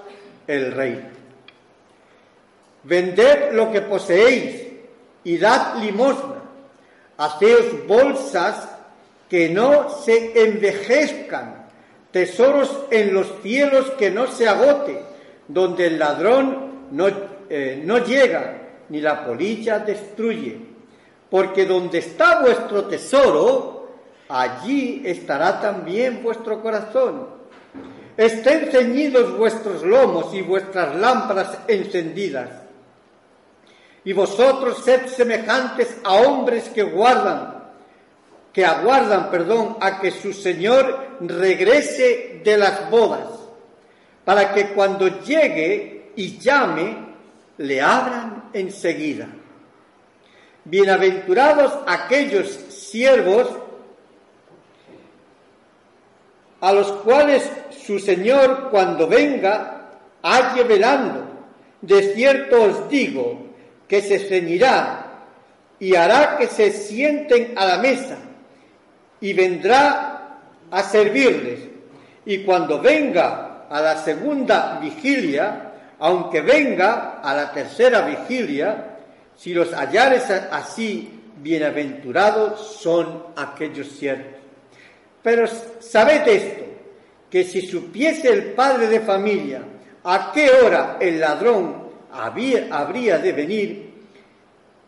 el 0.46 0.72
reino. 0.72 1.08
Vended 2.84 3.52
lo 3.52 3.72
que 3.72 3.80
poseéis 3.80 4.62
y 5.24 5.38
dad 5.38 5.76
limosna. 5.82 6.36
Haceos 7.16 7.86
bolsas 7.86 8.68
que 9.30 9.48
no 9.48 9.88
se 9.88 10.44
envejezcan, 10.44 11.68
tesoros 12.10 12.86
en 12.90 13.14
los 13.14 13.40
cielos 13.42 13.90
que 13.92 14.10
no 14.10 14.26
se 14.26 14.46
agote, 14.46 15.02
donde 15.48 15.86
el 15.86 15.98
ladrón 15.98 16.88
no, 16.90 17.08
eh, 17.48 17.80
no 17.82 18.04
llega 18.04 18.60
ni 18.90 19.00
la 19.00 19.24
polilla 19.24 19.78
destruye. 19.78 20.58
Porque 21.30 21.64
donde 21.64 21.98
está 21.98 22.42
vuestro 22.42 22.84
tesoro, 22.84 23.79
allí 24.30 25.02
estará 25.04 25.60
también 25.60 26.22
vuestro 26.22 26.62
corazón. 26.62 27.26
Estén 28.16 28.70
ceñidos 28.70 29.36
vuestros 29.36 29.82
lomos 29.82 30.34
y 30.34 30.42
vuestras 30.42 30.94
lámparas 30.94 31.58
encendidas. 31.66 32.50
Y 34.04 34.12
vosotros 34.12 34.84
sed 34.84 35.06
semejantes 35.06 35.96
a 36.04 36.14
hombres 36.14 36.68
que 36.68 36.82
guardan, 36.82 37.64
que 38.52 38.64
aguardan, 38.64 39.30
perdón, 39.30 39.76
a 39.80 40.00
que 40.00 40.10
su 40.10 40.32
Señor 40.32 41.16
regrese 41.20 42.40
de 42.44 42.56
las 42.56 42.90
bodas, 42.90 43.28
para 44.24 44.54
que 44.54 44.68
cuando 44.68 45.22
llegue 45.22 46.12
y 46.16 46.38
llame, 46.38 46.96
le 47.58 47.80
abran 47.80 48.50
enseguida. 48.52 49.28
Bienaventurados 50.64 51.72
aquellos 51.86 52.48
siervos 52.48 53.48
a 56.60 56.72
los 56.72 56.92
cuales 57.02 57.50
su 57.70 57.98
Señor 57.98 58.68
cuando 58.70 59.06
venga 59.06 59.80
halle 60.22 60.64
velando. 60.64 61.24
De 61.80 62.14
cierto 62.14 62.62
os 62.62 62.88
digo 62.88 63.46
que 63.88 64.02
se 64.02 64.18
ceñirá 64.18 65.06
y 65.78 65.94
hará 65.96 66.36
que 66.36 66.46
se 66.46 66.70
sienten 66.70 67.54
a 67.56 67.64
la 67.64 67.78
mesa 67.78 68.18
y 69.20 69.32
vendrá 69.32 70.38
a 70.70 70.82
servirles. 70.82 71.60
Y 72.26 72.44
cuando 72.44 72.80
venga 72.80 73.66
a 73.68 73.80
la 73.80 73.96
segunda 73.96 74.78
vigilia, 74.80 75.72
aunque 75.98 76.42
venga 76.42 77.20
a 77.22 77.34
la 77.34 77.52
tercera 77.52 78.02
vigilia, 78.02 78.98
si 79.36 79.54
los 79.54 79.72
hallares 79.72 80.30
así, 80.30 81.20
bienaventurados 81.38 82.76
son 82.80 83.24
aquellos 83.36 83.88
siervos. 83.88 84.39
Pero 85.22 85.46
sabed 85.46 86.26
esto, 86.26 86.64
que 87.30 87.44
si 87.44 87.62
supiese 87.62 88.28
el 88.28 88.44
padre 88.52 88.88
de 88.88 89.00
familia 89.00 89.62
a 90.04 90.32
qué 90.32 90.50
hora 90.50 90.96
el 91.00 91.20
ladrón 91.20 91.90
habría 92.12 93.18
de 93.18 93.32
venir, 93.32 93.90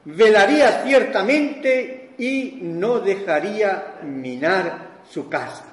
velaría 0.05 0.83
ciertamente 0.85 2.11
y 2.18 2.59
no 2.62 2.99
dejaría 3.01 3.99
minar 4.03 5.03
su 5.09 5.29
casa. 5.29 5.66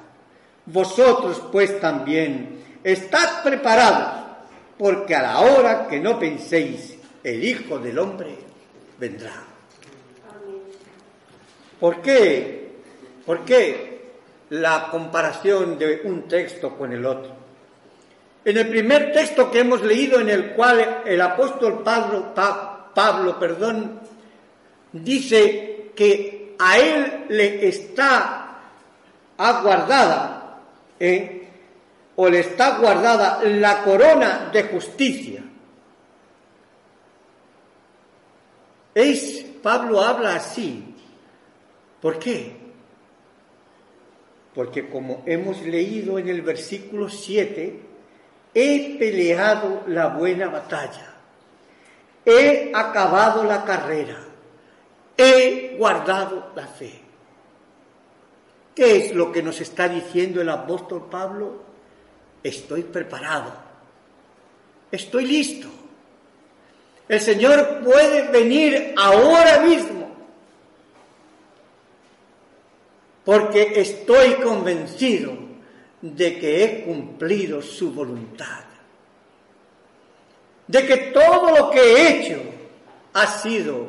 Vosotros 0.65 1.41
pues 1.52 1.80
también 1.80 2.60
estad 2.84 3.43
preparados, 3.43 4.26
porque 4.78 5.15
a 5.15 5.22
la 5.22 5.39
hora 5.39 5.88
que 5.88 6.00
no 6.00 6.19
penséis, 6.19 6.95
el 7.24 7.43
Hijo 7.43 7.80
del 7.80 7.98
Hombre 7.98 8.36
vendrá. 9.00 9.43
¿Por 11.80 12.02
qué? 12.02 12.72
¿Por 13.26 13.43
qué? 13.45 13.88
La 14.50 14.90
comparación 14.90 15.78
de 15.78 16.02
un 16.04 16.28
texto 16.28 16.78
con 16.78 16.92
el 16.92 17.06
otro. 17.06 17.32
En 18.44 18.58
el 18.58 18.68
primer 18.68 19.12
texto 19.12 19.52
que 19.52 19.60
hemos 19.60 19.82
leído, 19.82 20.20
en 20.20 20.30
el 20.30 20.54
cual 20.54 21.04
el 21.06 21.22
apóstol 21.22 21.84
Pablo, 21.84 22.34
Pablo 22.94 23.38
perdón, 23.38 24.00
dice 24.92 25.92
que 25.96 26.56
a 26.58 26.78
él 26.78 27.26
le 27.30 27.68
está 27.68 28.58
aguardada, 29.38 30.60
¿eh? 31.00 31.48
o 32.16 32.28
le 32.28 32.40
está 32.40 32.78
guardada 32.80 33.42
la 33.44 33.84
corona 33.84 34.50
de 34.52 34.64
justicia. 34.64 35.44
Es, 38.94 39.46
Pablo 39.62 40.02
habla 40.02 40.36
así. 40.36 40.96
¿Por 42.02 42.20
qué? 42.20 42.68
Porque 44.54 44.90
como 44.90 45.24
hemos 45.26 45.62
leído 45.62 46.18
en 46.18 46.28
el 46.28 46.42
versículo 46.42 47.10
7, 47.10 47.80
he 48.54 48.98
peleado 48.98 49.84
la 49.88 50.08
buena 50.08 50.48
batalla, 50.48 51.14
he 52.26 52.72
acabado 52.74 53.44
la 53.44 53.64
carrera, 53.64 54.18
he 55.18 55.76
guardado 55.78 56.52
la 56.56 56.68
fe. 56.68 57.02
¿Qué 58.76 58.98
es 58.98 59.14
lo 59.14 59.32
que 59.32 59.44
nos 59.44 59.60
está 59.62 59.88
diciendo 59.90 60.42
el 60.42 60.50
apóstol 60.50 61.08
Pablo? 61.10 61.64
Estoy 62.42 62.84
preparado, 62.84 63.54
estoy 64.92 65.26
listo. 65.26 65.68
El 67.08 67.20
Señor 67.20 67.82
puede 67.84 68.30
venir 68.30 68.94
ahora 68.96 69.62
mismo 69.62 69.99
porque 73.30 73.80
estoy 73.80 74.38
convencido 74.42 75.38
de 76.02 76.39
que 76.39 76.63
he 76.63 76.82
cumplido 76.82 77.62
su 77.62 77.92
voluntad, 77.92 78.63
de 80.65 80.88
que 80.88 80.98
todo 81.13 81.56
lo 81.56 81.70
que 81.70 81.80
he 81.80 82.10
hecho 82.10 82.42
ha 83.13 83.28
sido 83.28 83.88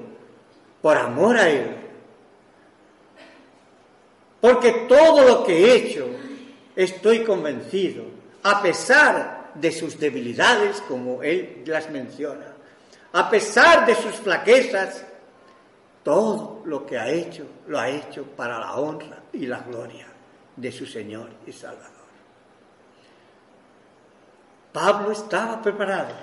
por 0.83 0.99
amor 0.99 1.39
a 1.39 1.49
Él, 1.49 1.75
porque 4.43 4.73
todo 4.87 5.27
lo 5.27 5.45
que 5.45 5.57
he 5.57 5.75
hecho 5.75 6.07
estoy 6.77 7.25
convencido, 7.25 8.05
a 8.43 8.61
pesar 8.61 9.53
de 9.55 9.73
sus 9.73 9.99
debilidades, 9.99 10.83
como 10.87 11.23
Él 11.23 11.63
las 11.65 11.89
menciona, 11.89 12.57
a 13.15 13.31
pesar 13.31 13.87
de 13.87 13.95
sus 13.95 14.17
flaquezas, 14.17 15.07
todo 16.03 16.63
lo 16.65 16.87
que 16.87 16.99
ha 16.99 17.09
hecho, 17.11 17.45
lo 17.69 17.79
ha 17.79 17.89
hecho 17.89 18.25
para 18.25 18.59
la 18.59 18.75
honra 18.77 19.23
y 19.33 19.47
la 19.47 19.61
gloria 19.61 20.07
de 20.57 20.73
su 20.73 20.87
Señor 20.87 21.29
y 21.47 21.53
Salvador. 21.53 22.01
Pablo 24.73 25.13
estaba 25.13 25.61
preparado. 25.61 26.15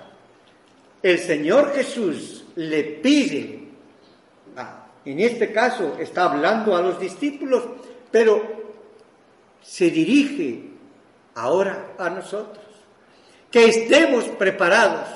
El 1.02 1.20
Señor 1.20 1.74
Jesús 1.74 2.46
le 2.56 2.84
pide, 2.84 3.68
ah, 4.56 4.88
en 5.06 5.20
este 5.20 5.52
caso 5.52 5.96
está 6.00 6.32
hablando 6.32 6.76
a 6.76 6.82
los 6.82 7.00
discípulos, 7.00 7.64
pero 8.12 8.58
se 9.62 9.92
dirige 9.92 10.64
ahora 11.36 11.94
a 11.98 12.10
nosotros, 12.10 12.66
que 13.52 13.66
estemos 13.66 14.26
preparados, 14.26 15.08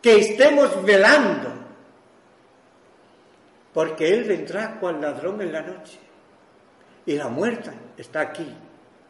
que 0.00 0.18
estemos 0.18 0.82
velando, 0.84 1.49
porque 3.72 4.12
Él 4.12 4.24
vendrá 4.24 4.78
cual 4.80 5.00
ladrón 5.00 5.40
en 5.40 5.52
la 5.52 5.62
noche. 5.62 5.98
Y 7.06 7.14
la 7.16 7.28
muerte 7.28 7.70
está 7.96 8.20
aquí, 8.20 8.46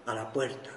a 0.07 0.15
la 0.15 0.33
puerta. 0.33 0.71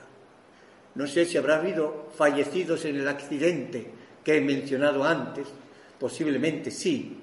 No 0.95 1.07
sé 1.07 1.25
si 1.25 1.37
habrá 1.37 1.57
habido 1.57 2.09
fallecidos 2.15 2.85
en 2.85 2.97
el 2.97 3.07
accidente 3.07 3.91
que 4.23 4.37
he 4.37 4.41
mencionado 4.41 5.03
antes, 5.03 5.47
posiblemente 5.99 6.71
sí, 6.71 7.19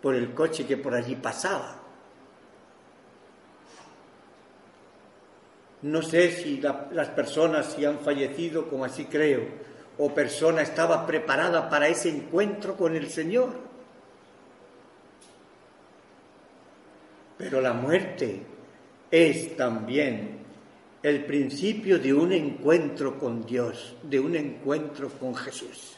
por 0.00 0.14
el 0.14 0.34
coche 0.34 0.66
que 0.66 0.76
por 0.76 0.94
allí 0.94 1.14
pasaba. 1.16 1.78
No 5.82 6.02
sé 6.02 6.30
si 6.30 6.60
las 6.60 7.08
personas 7.08 7.72
si 7.72 7.84
han 7.84 7.98
fallecido, 7.98 8.68
como 8.68 8.84
así 8.84 9.06
creo, 9.06 9.42
o 9.98 10.14
persona 10.14 10.62
estaba 10.62 11.06
preparada 11.06 11.68
para 11.68 11.88
ese 11.88 12.08
encuentro 12.08 12.76
con 12.76 12.94
el 12.96 13.08
Señor. 13.08 13.71
Pero 17.42 17.60
la 17.60 17.72
muerte 17.72 18.40
es 19.10 19.56
también 19.56 20.38
el 21.02 21.24
principio 21.24 21.98
de 21.98 22.14
un 22.14 22.32
encuentro 22.32 23.18
con 23.18 23.44
Dios, 23.44 23.96
de 24.00 24.20
un 24.20 24.36
encuentro 24.36 25.08
con 25.08 25.34
Jesús. 25.34 25.96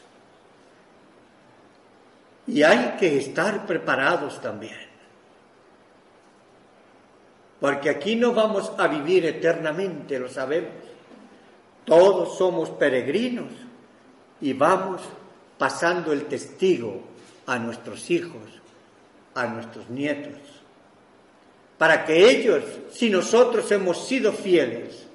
Y 2.47 2.63
hay 2.63 2.95
que 2.97 3.19
estar 3.19 3.67
preparados 3.67 4.41
también. 4.41 4.73
Porque 7.59 7.91
aquí 7.91 8.15
no 8.15 8.33
vamos 8.33 8.71
a 8.79 8.87
vivir 8.87 9.27
eternamente, 9.27 10.17
lo 10.17 10.27
sabemos. 10.27 10.73
Todos 11.85 12.39
somos 12.39 12.71
peregrinos 12.71 13.51
y 14.41 14.53
vamos 14.53 15.03
pasando 15.59 16.11
el 16.11 16.25
testigo 16.25 17.03
a 17.45 17.59
nuestros 17.59 18.09
hijos, 18.09 18.41
a 19.35 19.45
nuestros 19.45 19.87
nietos, 19.91 20.54
para 21.77 22.05
que 22.05 22.29
ellos, 22.29 22.63
si 22.91 23.09
nosotros 23.09 23.69
hemos 23.71 24.07
sido 24.07 24.31
fieles, 24.31 25.05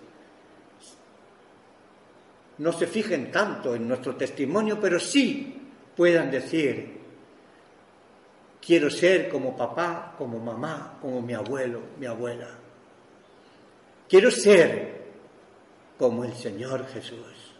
no 2.58 2.72
se 2.72 2.86
fijen 2.86 3.32
tanto 3.32 3.74
en 3.74 3.88
nuestro 3.88 4.16
testimonio, 4.16 4.78
pero 4.78 5.00
sí 5.00 5.56
puedan 5.96 6.30
decir, 6.30 6.98
quiero 8.60 8.90
ser 8.90 9.30
como 9.30 9.56
papá, 9.56 10.14
como 10.18 10.38
mamá, 10.38 10.98
como 11.00 11.22
mi 11.22 11.32
abuelo, 11.32 11.80
mi 11.98 12.06
abuela. 12.06 12.48
Quiero 14.08 14.30
ser 14.30 15.00
como 15.98 16.24
el 16.24 16.34
Señor 16.34 16.86
Jesús, 16.88 17.54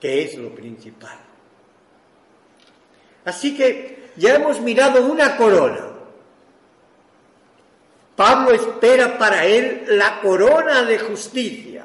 que 0.00 0.22
es 0.22 0.36
lo 0.36 0.54
principal. 0.54 1.18
Así 3.24 3.56
que 3.56 4.10
ya 4.16 4.36
hemos 4.36 4.60
mirado 4.60 5.04
una 5.04 5.36
corona. 5.36 5.93
Pablo 8.16 8.52
espera 8.52 9.18
para 9.18 9.44
él 9.44 9.84
la 9.88 10.20
corona 10.20 10.84
de 10.84 10.98
justicia. 10.98 11.84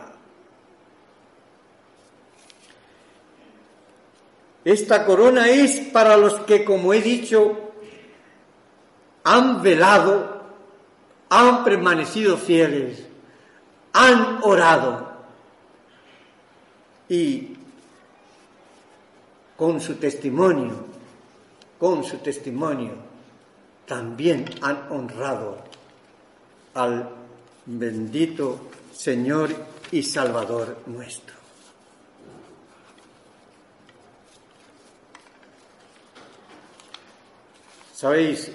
Esta 4.64 5.06
corona 5.06 5.50
es 5.50 5.80
para 5.80 6.18
los 6.18 6.36
que, 6.42 6.64
como 6.64 6.94
he 6.94 7.02
dicho, 7.02 7.72
han 9.24 9.64
velado, 9.64 10.44
han 11.30 11.64
permanecido 11.64 12.38
fieles, 12.38 13.04
han 13.94 14.40
orado 14.44 15.10
y 17.08 17.58
con 19.58 19.82
su 19.82 19.96
testimonio, 19.96 20.86
con 21.80 22.04
su 22.04 22.18
testimonio, 22.18 22.92
también 23.88 24.46
han 24.62 24.92
honrado 24.92 25.69
al 26.80 27.10
bendito 27.66 28.70
Señor 28.94 29.50
y 29.92 30.02
Salvador 30.02 30.84
nuestro. 30.86 31.36
Sabéis, 37.94 38.50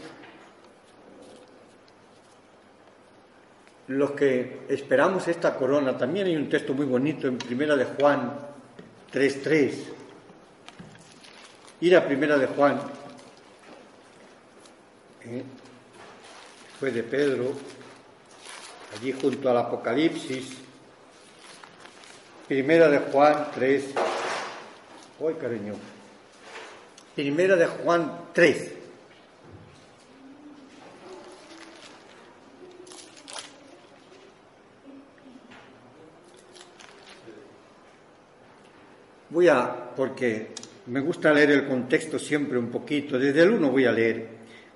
los 3.89 4.13
que 4.13 4.63
esperamos 4.71 5.29
esta 5.29 5.55
corona, 5.55 5.99
también 5.99 6.27
hay 6.27 6.37
un 6.37 6.49
texto 6.49 6.73
muy 6.73 6.87
bonito 6.87 7.29
en 7.29 7.37
Primera 7.37 7.77
de 7.77 7.85
Juan 7.85 8.39
3.3. 9.13 9.75
Ir 11.83 11.95
a 11.95 12.07
Primera 12.07 12.39
de 12.39 12.47
Juan, 12.47 12.81
¿eh? 15.27 15.43
fue 16.81 16.91
de 16.91 17.03
Pedro, 17.03 17.53
allí 18.95 19.13
junto 19.13 19.51
al 19.51 19.57
Apocalipsis, 19.57 20.59
Primera 22.47 22.89
de 22.89 22.99
Juan 22.99 23.49
3, 23.55 23.85
¡ay 25.27 25.35
cariño! 25.41 25.75
Primera 27.15 27.57
de 27.57 27.67
Juan 27.67 28.13
3. 28.35 28.73
Voy 39.31 39.49
a, 39.49 39.91
porque 39.97 40.49
me 40.87 41.01
gusta 41.01 41.33
leer 41.33 41.51
el 41.51 41.67
contexto 41.67 42.19
siempre 42.19 42.59
un 42.59 42.69
poquito, 42.71 43.19
desde 43.19 43.43
el 43.43 43.53
uno 43.53 43.71
voy 43.71 43.87
a 43.87 43.93
leer. 43.93 44.29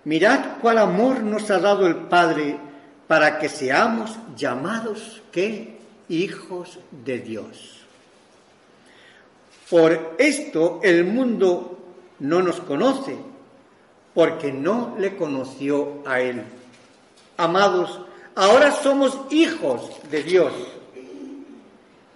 Mirad 0.04 0.58
cuál 0.62 0.78
amor 0.78 1.20
nos 1.20 1.50
ha 1.50 1.58
dado 1.58 1.86
el 1.86 1.96
Padre 1.96 2.67
para 3.08 3.38
que 3.38 3.48
seamos 3.48 4.12
llamados, 4.36 5.22
¿qué? 5.32 5.78
Hijos 6.08 6.78
de 7.04 7.18
Dios. 7.18 7.80
Por 9.68 10.14
esto 10.18 10.80
el 10.82 11.04
mundo 11.04 11.78
no 12.20 12.42
nos 12.42 12.60
conoce, 12.60 13.16
porque 14.14 14.52
no 14.52 14.96
le 14.98 15.16
conoció 15.16 16.02
a 16.06 16.20
Él. 16.20 16.42
Amados, 17.36 18.00
ahora 18.34 18.72
somos 18.72 19.18
hijos 19.30 19.90
de 20.10 20.22
Dios 20.22 20.52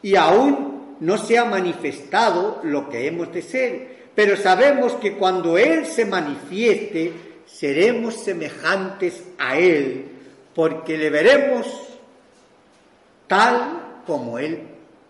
y 0.03 0.17
aún 0.17 0.97
no 1.01 1.17
se 1.17 1.39
ha 1.39 1.45
manifestado 1.45 2.61
lo 2.65 2.89
que 2.89 3.07
hemos 3.07 3.33
de 3.33 3.43
ser, 3.43 4.09
pero 4.15 4.37
sabemos 4.37 4.93
que 4.95 5.17
cuando 5.17 5.57
Él 5.57 5.87
se 5.87 6.05
manifieste, 6.05 7.13
seremos 7.47 8.15
semejantes 8.15 9.23
a 9.39 9.59
Él, 9.59 10.12
porque 10.55 10.97
le 10.99 11.11
veremos 11.11 11.67
tal 13.27 14.03
como 14.07 14.39
Él 14.39 14.63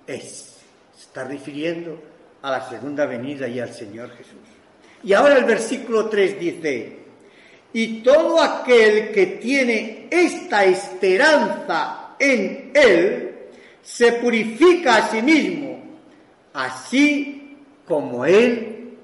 es. 0.07 0.59
Se 0.97 1.03
está 1.03 1.25
refiriendo 1.25 2.01
a 2.43 2.51
la 2.51 2.69
segunda 2.69 3.07
venida 3.07 3.49
y 3.49 3.61
al 3.61 3.73
Señor 3.73 4.11
Jesús. 4.11 4.37
Y 5.05 5.13
ahora 5.13 5.39
el 5.39 5.45
versículo 5.45 6.09
3 6.09 6.39
dice, 6.39 6.99
y 7.73 8.03
todo 8.03 8.41
aquel 8.41 9.13
que 9.13 9.27
tiene 9.27 10.09
esta 10.11 10.65
esperanza 10.65 12.15
en 12.19 12.71
Él, 12.75 13.29
se 13.83 14.13
purifica 14.13 14.97
a 14.97 15.11
sí 15.11 15.23
mismo 15.23 15.73
así 16.53 17.57
como 17.87 18.25
Él 18.25 18.97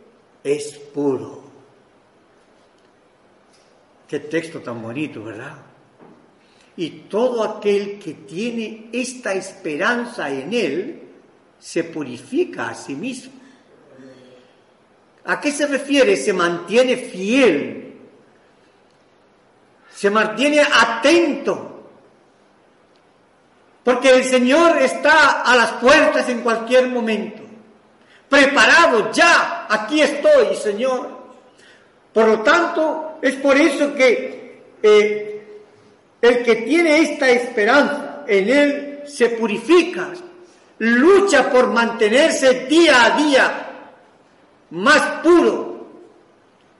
es 0.44 0.78
puro. 0.94 1.42
Qué 4.06 4.20
texto 4.20 4.60
tan 4.60 4.82
bonito, 4.82 5.22
¿verdad? 5.24 5.56
Y 6.78 6.90
todo 7.10 7.44
aquel 7.44 7.98
que 7.98 8.14
tiene 8.14 8.88
esta 8.92 9.34
esperanza 9.34 10.30
en 10.30 10.54
Él 10.54 11.02
se 11.58 11.84
purifica 11.84 12.70
a 12.70 12.74
sí 12.74 12.94
mismo. 12.94 13.32
¿A 15.26 15.38
qué 15.40 15.52
se 15.52 15.66
refiere? 15.66 16.16
Se 16.16 16.32
mantiene 16.32 16.96
fiel, 16.96 17.94
se 19.92 20.08
mantiene 20.08 20.60
atento 20.60 21.78
porque 23.88 24.10
el 24.10 24.22
Señor 24.22 24.82
está 24.82 25.40
a 25.40 25.56
las 25.56 25.70
puertas 25.80 26.28
en 26.28 26.42
cualquier 26.42 26.88
momento. 26.88 27.42
Preparado, 28.28 29.10
ya, 29.12 29.66
aquí 29.66 30.02
estoy, 30.02 30.54
Señor. 30.56 31.08
Por 32.12 32.28
lo 32.28 32.40
tanto, 32.40 33.18
es 33.22 33.36
por 33.36 33.56
eso 33.56 33.94
que 33.94 34.76
eh, 34.82 35.37
el 36.20 36.42
que 36.42 36.56
tiene 36.56 36.98
esta 36.98 37.28
esperanza 37.28 38.24
en 38.26 38.48
Él 38.48 39.02
se 39.06 39.30
purifica, 39.30 40.08
lucha 40.78 41.50
por 41.50 41.68
mantenerse 41.68 42.66
día 42.66 43.04
a 43.04 43.10
día 43.16 43.70
más 44.70 45.22
puro, 45.22 45.86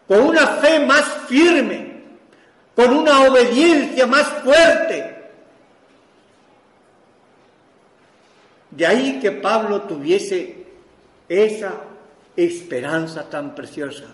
con 0.06 0.20
una 0.20 0.46
fe 0.46 0.84
más 0.84 1.04
firme, 1.28 2.02
con 2.74 2.92
una 2.92 3.22
obediencia 3.22 4.06
más 4.06 4.26
fuerte 4.44 5.18
De 8.70 8.86
ahí 8.86 9.18
que 9.18 9.32
Pablo 9.32 9.82
tuviese 9.82 10.66
esa 11.28 11.80
esperanza 12.36 13.28
tan 13.28 13.54
preciosa. 13.54 14.04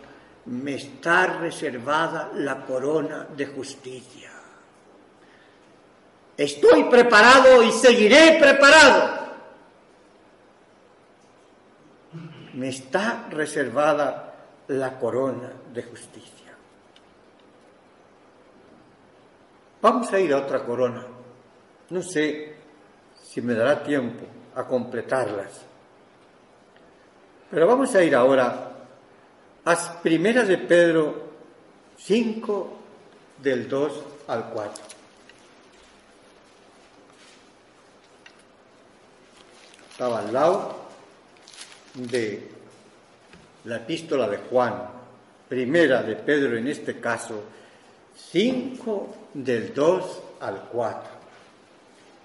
me 0.46 0.74
está 0.74 1.26
reservada 1.38 2.30
la 2.34 2.66
corona 2.66 3.26
de 3.34 3.46
justicia. 3.46 4.30
Estoy 6.36 6.84
preparado 6.84 7.62
y 7.62 7.70
seguiré 7.70 8.38
preparado. 8.40 9.24
Me 12.54 12.68
está 12.68 13.26
reservada 13.30 14.34
la 14.68 14.98
corona 14.98 15.52
de 15.72 15.82
justicia. 15.82 16.54
Vamos 19.82 20.12
a 20.12 20.18
ir 20.18 20.32
a 20.32 20.38
otra 20.38 20.64
corona. 20.64 21.04
No 21.90 22.02
sé 22.02 22.54
si 23.22 23.42
me 23.42 23.54
dará 23.54 23.82
tiempo 23.82 24.24
a 24.54 24.64
completarlas. 24.64 25.62
Pero 27.50 27.66
vamos 27.66 27.94
a 27.94 28.02
ir 28.02 28.14
ahora 28.14 28.72
a 29.64 30.02
Primera 30.02 30.42
de 30.44 30.58
Pedro 30.58 31.22
5 31.96 32.72
del 33.42 33.68
2 33.68 34.04
al 34.28 34.50
4. 34.50 34.93
Estaba 39.94 40.18
al 40.18 40.32
lado 40.32 40.74
de 41.94 42.48
la 43.62 43.76
epístola 43.76 44.28
de 44.28 44.38
Juan, 44.38 44.74
primera 45.48 46.02
de 46.02 46.16
Pedro 46.16 46.56
en 46.56 46.66
este 46.66 46.98
caso, 46.98 47.44
5 48.32 49.16
del 49.34 49.72
2 49.72 50.22
al 50.40 50.62
4. 50.62 51.10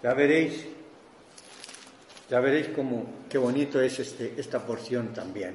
Ya 0.02 0.14
veréis, 0.16 0.66
ya 2.28 2.40
veréis 2.40 2.70
cómo, 2.70 3.06
qué 3.30 3.38
bonito 3.38 3.80
es 3.80 4.00
este, 4.00 4.34
esta 4.36 4.66
porción 4.66 5.14
también. 5.14 5.54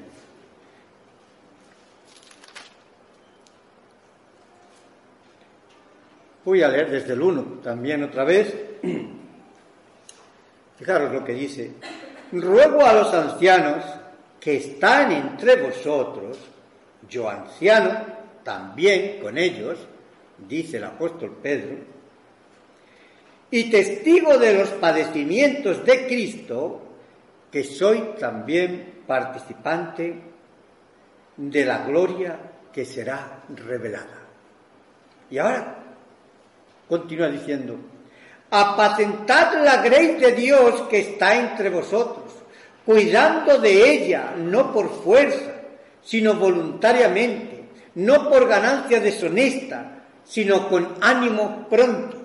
Voy 6.44 6.62
a 6.62 6.68
leer 6.68 6.92
desde 6.92 7.14
el 7.14 7.22
1 7.22 7.42
también 7.64 8.05
otra 8.05 8.22
vez. 8.22 8.55
Fijaros 10.79 11.12
lo 11.12 11.24
que 11.24 11.33
dice. 11.33 11.72
Ruego 12.35 12.85
a 12.85 12.92
los 12.92 13.14
ancianos 13.14 13.85
que 14.40 14.57
están 14.57 15.12
entre 15.12 15.57
vosotros, 15.57 16.37
yo 17.09 17.31
anciano, 17.31 17.97
también 18.42 19.20
con 19.20 19.38
ellos, 19.38 19.79
dice 20.49 20.79
el 20.79 20.85
apóstol 20.85 21.38
Pedro, 21.40 21.77
y 23.51 23.70
testigo 23.70 24.37
de 24.37 24.55
los 24.55 24.68
padecimientos 24.70 25.85
de 25.85 26.07
Cristo, 26.07 26.83
que 27.53 27.62
soy 27.62 28.14
también 28.18 29.03
participante 29.07 30.20
de 31.37 31.64
la 31.64 31.79
gloria 31.85 32.37
que 32.73 32.85
será 32.85 33.44
revelada. 33.49 34.23
Y 35.31 35.38
ahora 35.38 35.77
continúa 36.88 37.29
diciendo, 37.29 37.77
apacentad 38.51 39.62
la 39.62 39.83
grey 39.83 40.16
de 40.16 40.33
Dios 40.33 40.83
que 40.83 40.99
está 40.99 41.37
entre 41.37 41.70
vosotros, 41.70 42.24
cuidando 42.85 43.59
de 43.59 43.92
ella, 43.92 44.35
no 44.37 44.73
por 44.73 44.90
fuerza, 45.03 45.53
sino 46.03 46.35
voluntariamente, 46.35 47.64
no 47.94 48.29
por 48.29 48.47
ganancia 48.47 49.01
deshonesta, 49.01 50.03
sino 50.25 50.68
con 50.68 50.94
ánimo 51.01 51.66
pronto, 51.68 52.16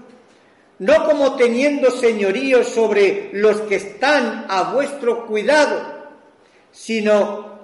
no 0.80 1.06
como 1.06 1.36
teniendo 1.36 1.92
señorío 1.92 2.64
sobre 2.64 3.30
los 3.34 3.62
que 3.62 3.76
están 3.76 4.46
a 4.50 4.72
vuestro 4.74 5.26
cuidado, 5.28 6.10
sino 6.72 7.60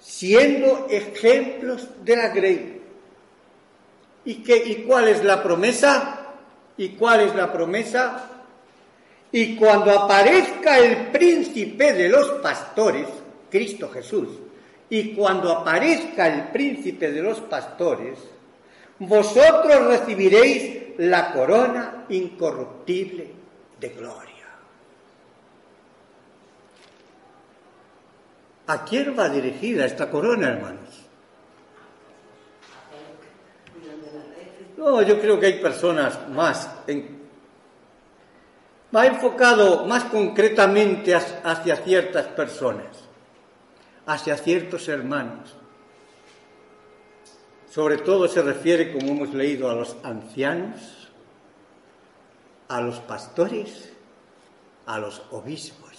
siendo 0.00 0.86
ejemplos 0.90 1.88
de 2.04 2.16
la 2.16 2.28
grey. 2.28 2.82
¿Y, 4.24 4.36
qué, 4.36 4.56
¿Y 4.56 4.74
cuál 4.86 5.08
es 5.08 5.24
la 5.24 5.42
promesa? 5.42 6.34
¿Y 6.76 6.90
cuál 6.90 7.20
es 7.20 7.34
la 7.34 7.52
promesa? 7.52 8.39
Y 9.32 9.56
cuando 9.56 9.96
aparezca 9.96 10.78
el 10.78 11.08
príncipe 11.08 11.92
de 11.92 12.08
los 12.08 12.28
pastores, 12.42 13.06
Cristo 13.48 13.88
Jesús, 13.90 14.28
y 14.88 15.14
cuando 15.14 15.52
aparezca 15.52 16.26
el 16.26 16.48
príncipe 16.48 17.12
de 17.12 17.22
los 17.22 17.40
pastores, 17.42 18.18
vosotros 18.98 19.86
recibiréis 19.86 20.98
la 20.98 21.32
corona 21.32 22.04
incorruptible 22.08 23.30
de 23.78 23.88
gloria. 23.90 24.30
¿A 28.66 28.84
quién 28.84 29.16
va 29.18 29.28
dirigida 29.28 29.86
esta 29.86 30.10
corona, 30.10 30.48
hermanos? 30.48 31.06
No, 34.76 35.02
yo 35.02 35.20
creo 35.20 35.38
que 35.38 35.46
hay 35.46 35.60
personas 35.60 36.28
más 36.30 36.68
en, 36.86 37.19
va 38.94 39.06
enfocado 39.06 39.86
más 39.86 40.04
concretamente 40.04 41.14
hacia 41.14 41.76
ciertas 41.76 42.26
personas, 42.28 42.88
hacia 44.06 44.36
ciertos 44.36 44.88
hermanos. 44.88 45.54
Sobre 47.70 47.98
todo 47.98 48.26
se 48.26 48.42
refiere, 48.42 48.92
como 48.92 49.12
hemos 49.12 49.32
leído, 49.32 49.70
a 49.70 49.74
los 49.74 49.96
ancianos, 50.02 51.08
a 52.68 52.80
los 52.80 52.98
pastores, 53.00 53.92
a 54.86 54.98
los 54.98 55.22
obispos. 55.30 55.90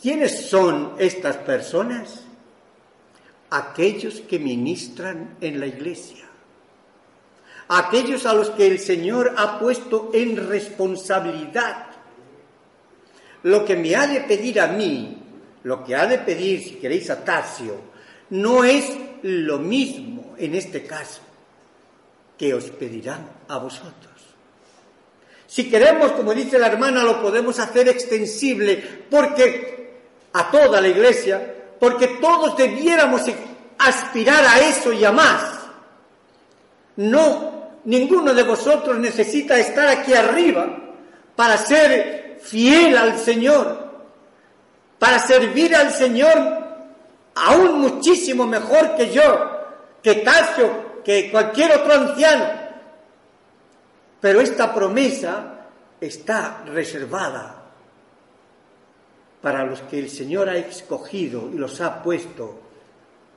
¿Quiénes 0.00 0.48
son 0.48 0.94
estas 0.98 1.36
personas? 1.38 2.22
Aquellos 3.50 4.20
que 4.20 4.38
ministran 4.38 5.36
en 5.40 5.60
la 5.60 5.66
iglesia, 5.66 6.29
aquellos 7.70 8.26
a 8.26 8.34
los 8.34 8.50
que 8.50 8.66
el 8.66 8.80
Señor 8.80 9.34
ha 9.36 9.58
puesto 9.58 10.10
en 10.12 10.48
responsabilidad. 10.48 11.86
Lo 13.44 13.64
que 13.64 13.76
me 13.76 13.94
ha 13.94 14.08
de 14.08 14.22
pedir 14.22 14.60
a 14.60 14.66
mí, 14.66 15.16
lo 15.62 15.84
que 15.84 15.94
ha 15.94 16.06
de 16.06 16.18
pedir, 16.18 16.62
si 16.62 16.70
queréis, 16.72 17.08
a 17.10 17.24
Tasio, 17.24 17.80
no 18.30 18.64
es 18.64 18.92
lo 19.22 19.58
mismo 19.58 20.34
en 20.36 20.56
este 20.56 20.84
caso 20.84 21.20
que 22.36 22.52
os 22.52 22.64
pedirán 22.70 23.28
a 23.48 23.58
vosotros. 23.58 24.10
Si 25.46 25.70
queremos, 25.70 26.12
como 26.12 26.34
dice 26.34 26.58
la 26.58 26.66
hermana, 26.66 27.04
lo 27.04 27.22
podemos 27.22 27.58
hacer 27.60 27.88
extensible 27.88 29.04
porque 29.08 30.00
a 30.32 30.50
toda 30.50 30.80
la 30.80 30.88
iglesia, 30.88 31.74
porque 31.78 32.18
todos 32.20 32.56
debiéramos 32.56 33.22
aspirar 33.78 34.44
a 34.44 34.60
eso 34.60 34.92
y 34.92 35.04
a 35.04 35.12
más. 35.12 35.60
No, 36.96 37.59
ninguno 37.84 38.34
de 38.34 38.42
vosotros 38.42 38.98
necesita 38.98 39.58
estar 39.58 39.88
aquí 39.88 40.14
arriba 40.14 40.66
para 41.36 41.56
ser 41.56 42.38
fiel 42.42 42.96
al 42.96 43.18
Señor, 43.18 43.90
para 44.98 45.18
servir 45.18 45.74
al 45.74 45.92
Señor 45.92 46.38
aún 47.34 47.80
muchísimo 47.80 48.46
mejor 48.46 48.96
que 48.96 49.10
yo, 49.10 49.22
que 50.02 50.16
Tasio, 50.16 51.02
que 51.02 51.30
cualquier 51.30 51.72
otro 51.72 51.94
anciano. 51.94 52.44
Pero 54.20 54.40
esta 54.40 54.74
promesa 54.74 55.66
está 56.00 56.62
reservada 56.66 57.56
para 59.40 59.64
los 59.64 59.80
que 59.82 59.98
el 59.98 60.10
Señor 60.10 60.48
ha 60.48 60.56
escogido 60.56 61.48
y 61.52 61.56
los 61.56 61.80
ha 61.80 62.02
puesto 62.02 62.60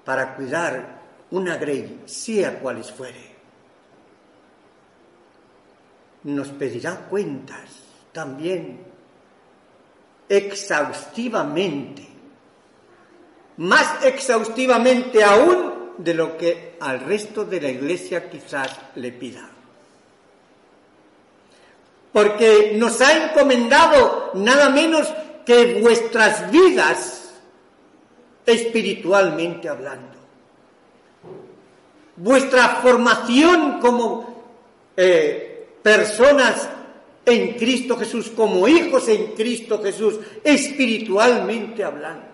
para 0.03 0.35
cuidar 0.35 1.01
una 1.31 1.57
grey, 1.57 2.01
sea 2.05 2.59
cuales 2.59 2.91
fuere. 2.91 3.32
Nos 6.23 6.49
pedirá 6.49 7.07
cuentas 7.09 7.69
también 8.11 8.79
exhaustivamente 10.29 12.13
más 13.57 14.03
exhaustivamente 14.03 15.23
aún 15.23 15.93
de 15.97 16.13
lo 16.13 16.37
que 16.37 16.75
al 16.79 17.01
resto 17.01 17.45
de 17.45 17.61
la 17.61 17.69
Iglesia 17.69 18.29
quizás 18.29 18.71
le 18.95 19.11
pida. 19.11 19.47
Porque 22.11 22.73
nos 22.75 23.01
ha 23.01 23.25
encomendado 23.25 24.31
nada 24.35 24.69
menos 24.69 25.11
que 25.45 25.81
vuestras 25.81 26.51
vidas 26.51 27.33
espiritualmente 28.45 29.69
hablando. 29.69 30.13
Vuestra 32.15 32.75
formación 32.75 33.79
como 33.79 34.43
eh, 34.95 35.52
personas 35.83 36.69
en 37.25 37.53
Cristo 37.53 37.97
Jesús, 37.97 38.31
como 38.35 38.67
hijos 38.67 39.07
en 39.09 39.33
Cristo 39.33 39.81
Jesús, 39.83 40.19
espiritualmente 40.43 41.83
hablando. 41.83 42.25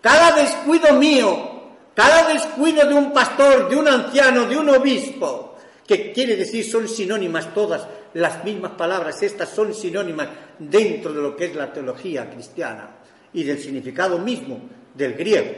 Cada 0.00 0.36
descuido 0.36 0.94
mío, 0.94 1.62
cada 1.94 2.32
descuido 2.32 2.86
de 2.86 2.94
un 2.94 3.12
pastor, 3.12 3.68
de 3.68 3.76
un 3.76 3.88
anciano, 3.88 4.46
de 4.46 4.56
un 4.56 4.68
obispo, 4.68 5.56
que 5.86 6.12
quiere 6.12 6.36
decir 6.36 6.64
son 6.64 6.86
sinónimas 6.86 7.52
todas 7.54 7.86
las 8.14 8.44
mismas 8.44 8.72
palabras, 8.72 9.22
estas 9.22 9.48
son 9.48 9.74
sinónimas 9.74 10.28
dentro 10.58 11.12
de 11.12 11.22
lo 11.22 11.34
que 11.34 11.46
es 11.46 11.56
la 11.56 11.72
teología 11.72 12.30
cristiana 12.30 12.90
y 13.32 13.42
del 13.42 13.58
significado 13.58 14.18
mismo 14.18 14.60
del 14.94 15.14
griego. 15.14 15.50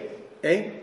¿eh? 0.42 0.79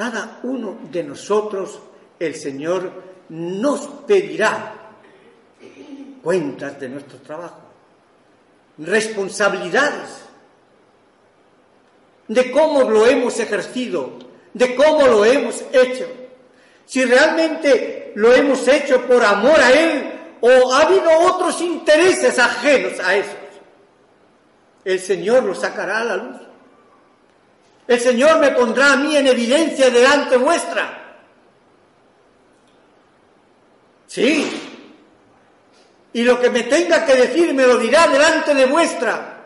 Cada 0.00 0.40
uno 0.44 0.78
de 0.90 1.04
nosotros 1.04 1.78
el 2.18 2.34
Señor 2.34 2.90
nos 3.28 3.86
pedirá 4.06 4.72
cuentas 6.22 6.80
de 6.80 6.88
nuestro 6.88 7.18
trabajo, 7.18 7.60
responsabilidades 8.78 10.22
de 12.28 12.50
cómo 12.50 12.88
lo 12.88 13.06
hemos 13.06 13.38
ejercido, 13.40 14.12
de 14.54 14.74
cómo 14.74 15.06
lo 15.06 15.22
hemos 15.22 15.62
hecho. 15.70 16.06
Si 16.86 17.04
realmente 17.04 18.14
lo 18.14 18.32
hemos 18.32 18.66
hecho 18.68 19.06
por 19.06 19.22
amor 19.22 19.60
a 19.60 19.70
Él 19.70 20.12
o 20.40 20.72
ha 20.72 20.80
habido 20.80 21.10
otros 21.26 21.60
intereses 21.60 22.38
ajenos 22.38 22.98
a 23.00 23.16
esos, 23.16 23.34
el 24.82 24.98
Señor 24.98 25.42
lo 25.42 25.54
sacará 25.54 26.00
a 26.00 26.04
la 26.04 26.16
luz. 26.16 26.49
El 27.90 27.98
Señor 27.98 28.38
me 28.38 28.52
pondrá 28.52 28.92
a 28.92 28.96
mí 28.96 29.16
en 29.16 29.26
evidencia 29.26 29.90
delante 29.90 30.36
vuestra. 30.36 31.16
Sí. 34.06 34.48
Y 36.12 36.22
lo 36.22 36.40
que 36.40 36.50
me 36.50 36.62
tenga 36.62 37.04
que 37.04 37.16
decir 37.16 37.52
me 37.52 37.66
lo 37.66 37.78
dirá 37.78 38.06
delante 38.06 38.54
de 38.54 38.66
vuestra. 38.66 39.42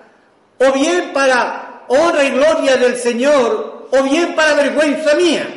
O 0.59 0.73
bien 0.73 1.15
para 1.15 1.85
honra 1.89 2.23
y 2.23 2.33
gloria 2.33 2.77
del 2.77 2.99
Señor, 2.99 3.89
o 3.91 4.03
bien 4.03 4.35
para 4.35 4.53
vergüenza 4.53 5.15
mía. 5.15 5.49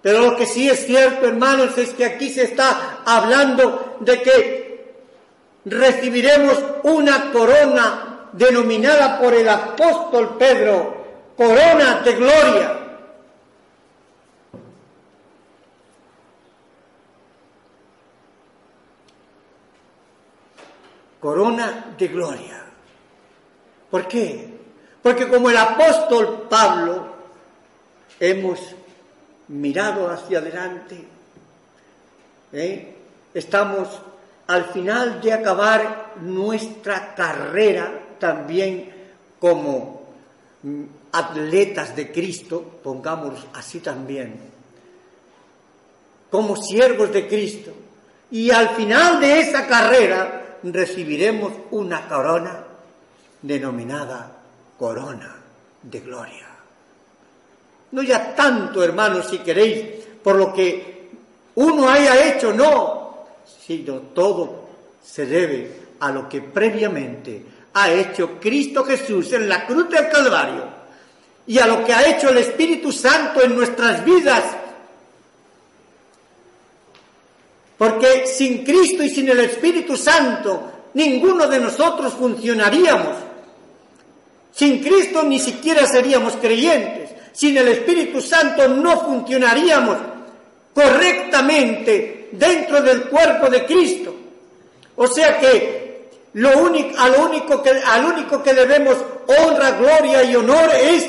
Pero 0.00 0.20
lo 0.22 0.36
que 0.38 0.46
sí 0.46 0.66
es 0.66 0.86
cierto, 0.86 1.26
hermanos, 1.26 1.76
es 1.76 1.90
que 1.90 2.06
aquí 2.06 2.30
se 2.30 2.44
está 2.44 3.02
hablando 3.04 3.98
de 4.00 4.22
que 4.22 4.94
recibiremos 5.66 6.58
una 6.84 7.30
corona 7.32 8.15
denominada 8.36 9.18
por 9.18 9.34
el 9.34 9.48
apóstol 9.48 10.36
Pedro, 10.38 11.04
corona 11.36 12.02
de 12.02 12.12
gloria. 12.14 12.82
Corona 21.20 21.94
de 21.98 22.08
gloria. 22.08 22.64
¿Por 23.90 24.06
qué? 24.06 24.58
Porque 25.02 25.28
como 25.28 25.50
el 25.50 25.56
apóstol 25.56 26.46
Pablo 26.48 27.14
hemos 28.20 28.60
mirado 29.48 30.10
hacia 30.10 30.38
adelante. 30.38 31.04
¿eh? 32.52 32.96
Estamos 33.34 33.88
al 34.46 34.66
final 34.66 35.20
de 35.20 35.32
acabar 35.32 36.12
nuestra 36.20 37.14
carrera 37.14 38.05
también 38.18 38.92
como 39.38 40.08
mm, 40.62 40.82
atletas 41.12 41.94
de 41.96 42.12
Cristo, 42.12 42.80
pongámoslo 42.82 43.48
así 43.54 43.80
también, 43.80 44.38
como 46.30 46.56
siervos 46.56 47.12
de 47.12 47.26
Cristo. 47.26 47.72
Y 48.30 48.50
al 48.50 48.70
final 48.70 49.20
de 49.20 49.40
esa 49.40 49.66
carrera 49.66 50.58
recibiremos 50.62 51.52
una 51.70 52.08
corona 52.08 52.64
denominada 53.42 54.36
corona 54.78 55.36
de 55.82 56.00
gloria. 56.00 56.46
No 57.92 58.02
ya 58.02 58.34
tanto, 58.34 58.82
hermanos, 58.82 59.28
si 59.30 59.38
queréis, 59.38 60.04
por 60.22 60.36
lo 60.36 60.52
que 60.52 61.10
uno 61.54 61.88
haya 61.88 62.26
hecho, 62.28 62.52
no, 62.52 63.26
sino 63.64 64.00
todo 64.12 64.66
se 65.02 65.24
debe 65.24 65.86
a 66.00 66.10
lo 66.10 66.28
que 66.28 66.42
previamente 66.42 67.42
ha 67.78 67.92
hecho 67.92 68.40
Cristo 68.40 68.84
Jesús 68.84 69.34
en 69.34 69.50
la 69.50 69.66
cruz 69.66 69.90
del 69.90 70.08
Calvario 70.08 70.64
y 71.46 71.58
a 71.58 71.66
lo 71.66 71.84
que 71.84 71.92
ha 71.92 72.08
hecho 72.08 72.30
el 72.30 72.38
Espíritu 72.38 72.90
Santo 72.90 73.42
en 73.42 73.54
nuestras 73.54 74.02
vidas. 74.02 74.44
Porque 77.76 78.26
sin 78.26 78.64
Cristo 78.64 79.02
y 79.02 79.10
sin 79.10 79.28
el 79.28 79.40
Espíritu 79.40 79.94
Santo, 79.94 80.72
ninguno 80.94 81.46
de 81.46 81.60
nosotros 81.60 82.14
funcionaríamos. 82.14 83.14
Sin 84.54 84.82
Cristo 84.82 85.22
ni 85.22 85.38
siquiera 85.38 85.86
seríamos 85.86 86.36
creyentes. 86.36 87.10
Sin 87.34 87.58
el 87.58 87.68
Espíritu 87.68 88.22
Santo 88.22 88.68
no 88.68 89.02
funcionaríamos 89.02 89.98
correctamente 90.72 92.30
dentro 92.32 92.80
del 92.80 93.02
cuerpo 93.02 93.50
de 93.50 93.66
Cristo. 93.66 94.16
O 94.96 95.06
sea 95.06 95.38
que 95.38 95.75
lo 96.36 96.58
único, 96.58 96.98
al, 96.98 97.14
único 97.14 97.62
que, 97.62 97.70
al 97.70 98.04
único 98.04 98.42
que 98.42 98.52
debemos 98.52 98.94
honra, 99.26 99.70
gloria 99.70 100.22
y 100.22 100.36
honor 100.36 100.70
es 100.74 101.08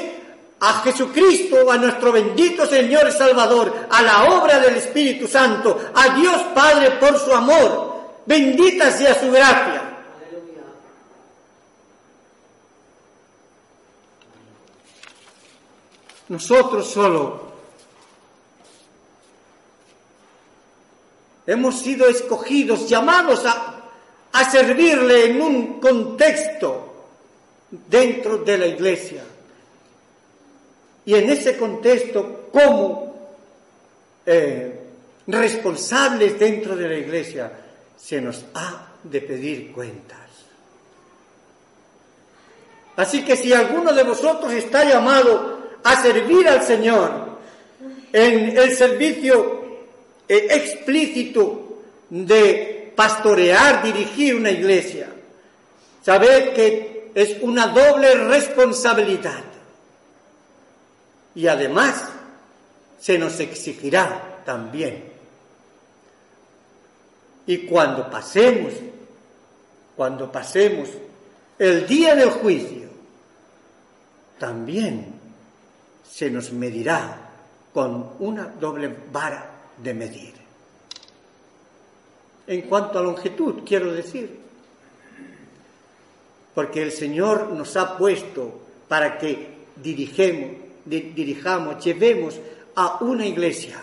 a 0.61 0.81
Jesucristo, 0.83 1.69
a 1.69 1.75
nuestro 1.75 2.13
bendito 2.13 2.65
Señor 2.65 3.11
Salvador, 3.11 3.73
a 3.89 4.01
la 4.03 4.23
obra 4.23 4.57
del 4.57 4.77
Espíritu 4.77 5.27
Santo, 5.27 5.77
a 5.93 6.15
Dios 6.15 6.41
Padre 6.55 6.91
por 6.91 7.19
su 7.19 7.33
amor. 7.33 8.21
Bendita 8.25 8.89
sea 8.89 9.19
su 9.19 9.29
gracia. 9.29 9.97
Nosotros 16.29 16.89
solo 16.89 17.51
hemos 21.45 21.79
sido 21.79 22.07
escogidos, 22.07 22.87
llamados 22.87 23.45
a, 23.45 23.76
servirle 24.49 25.25
en 25.25 25.41
un 25.41 25.79
contexto 25.79 26.87
dentro 27.69 28.39
de 28.39 28.57
la 28.57 28.67
iglesia. 28.67 29.23
Y 31.05 31.15
en 31.15 31.29
ese 31.29 31.57
contexto, 31.57 32.49
como 32.51 33.15
eh, 34.25 34.79
responsables 35.27 36.37
dentro 36.39 36.75
de 36.75 36.87
la 36.87 36.95
iglesia, 36.95 37.51
se 37.97 38.21
nos 38.21 38.45
ha 38.53 38.87
de 39.03 39.21
pedir 39.21 39.71
cuentas. 39.71 40.17
Así 42.97 43.23
que 43.23 43.35
si 43.37 43.53
alguno 43.53 43.93
de 43.93 44.03
vosotros 44.03 44.51
está 44.53 44.83
llamado 44.83 45.57
a 45.83 46.01
servir 46.01 46.47
al 46.47 46.63
Señor 46.63 47.37
en 48.11 48.57
el 48.57 48.75
servicio 48.75 49.65
eh, 50.27 50.47
explícito 50.51 51.83
de 52.09 52.76
pastorear, 52.97 53.83
dirigir 53.83 54.35
una 54.35 54.49
iglesia. 54.49 55.07
Sabed 56.03 56.53
que 56.53 57.11
es 57.13 57.37
una 57.41 57.67
doble 57.67 58.15
responsabilidad. 58.15 59.43
Y 61.35 61.47
además 61.47 62.05
se 62.99 63.19
nos 63.19 63.39
exigirá 63.39 64.41
también. 64.43 65.03
Y 67.45 67.67
cuando 67.67 68.09
pasemos, 68.09 68.73
cuando 69.95 70.31
pasemos 70.31 70.89
el 71.59 71.85
día 71.85 72.15
del 72.15 72.31
juicio, 72.31 72.89
también 74.39 75.13
se 76.09 76.31
nos 76.31 76.51
medirá 76.51 77.29
con 77.73 78.15
una 78.19 78.47
doble 78.47 78.95
vara 79.11 79.51
de 79.77 79.93
medir. 79.93 80.46
En 82.47 82.61
cuanto 82.61 82.97
a 82.97 83.01
longitud, 83.01 83.63
quiero 83.65 83.91
decir, 83.91 84.39
porque 86.55 86.81
el 86.81 86.91
Señor 86.91 87.49
nos 87.51 87.75
ha 87.75 87.97
puesto 87.97 88.61
para 88.87 89.17
que 89.17 89.57
dirigemos, 89.75 90.57
dirijamos, 90.85 91.83
llevemos 91.83 92.39
a 92.75 93.03
una 93.03 93.25
iglesia. 93.25 93.79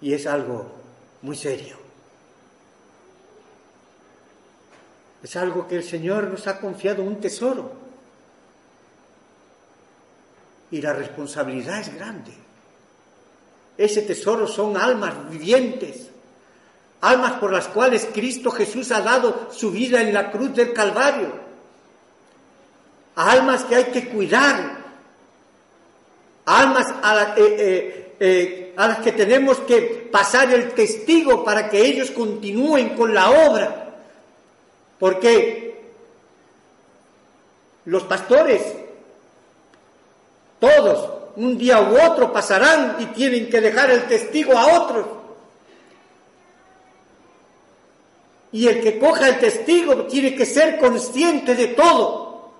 Y 0.00 0.14
es 0.14 0.26
algo 0.26 0.66
muy 1.22 1.36
serio. 1.36 1.76
Es 5.22 5.36
algo 5.36 5.68
que 5.68 5.76
el 5.76 5.84
Señor 5.84 6.28
nos 6.28 6.46
ha 6.46 6.60
confiado 6.60 7.02
un 7.02 7.20
tesoro. 7.20 7.72
Y 10.70 10.80
la 10.80 10.92
responsabilidad 10.92 11.80
es 11.80 11.94
grande. 11.94 12.45
Ese 13.78 14.02
tesoro 14.02 14.46
son 14.46 14.76
almas 14.76 15.28
vivientes, 15.30 16.08
almas 17.02 17.32
por 17.34 17.52
las 17.52 17.68
cuales 17.68 18.08
Cristo 18.12 18.50
Jesús 18.50 18.90
ha 18.90 19.02
dado 19.02 19.48
su 19.52 19.70
vida 19.70 20.00
en 20.00 20.14
la 20.14 20.30
cruz 20.30 20.54
del 20.54 20.72
Calvario. 20.72 21.32
Almas 23.16 23.64
que 23.64 23.76
hay 23.76 23.84
que 23.84 24.08
cuidar, 24.08 24.78
almas 26.46 26.86
a, 27.02 27.34
eh, 27.36 27.56
eh, 27.58 28.16
eh, 28.18 28.74
a 28.76 28.88
las 28.88 28.98
que 28.98 29.12
tenemos 29.12 29.58
que 29.60 30.08
pasar 30.10 30.52
el 30.52 30.72
testigo 30.72 31.44
para 31.44 31.68
que 31.68 31.84
ellos 31.84 32.10
continúen 32.10 32.96
con 32.96 33.12
la 33.12 33.30
obra. 33.30 33.94
Porque 34.98 35.66
los 37.84 38.02
pastores, 38.04 38.62
todos, 40.58 41.25
un 41.36 41.58
día 41.58 41.80
u 41.80 41.96
otro 42.00 42.32
pasarán 42.32 42.96
y 42.98 43.06
tienen 43.06 43.48
que 43.48 43.60
dejar 43.60 43.90
el 43.90 44.06
testigo 44.06 44.56
a 44.56 44.82
otros. 44.82 45.06
Y 48.52 48.68
el 48.68 48.80
que 48.82 48.98
coja 48.98 49.28
el 49.28 49.38
testigo 49.38 50.04
tiene 50.04 50.34
que 50.34 50.46
ser 50.46 50.78
consciente 50.78 51.54
de 51.54 51.68
todo, 51.68 52.52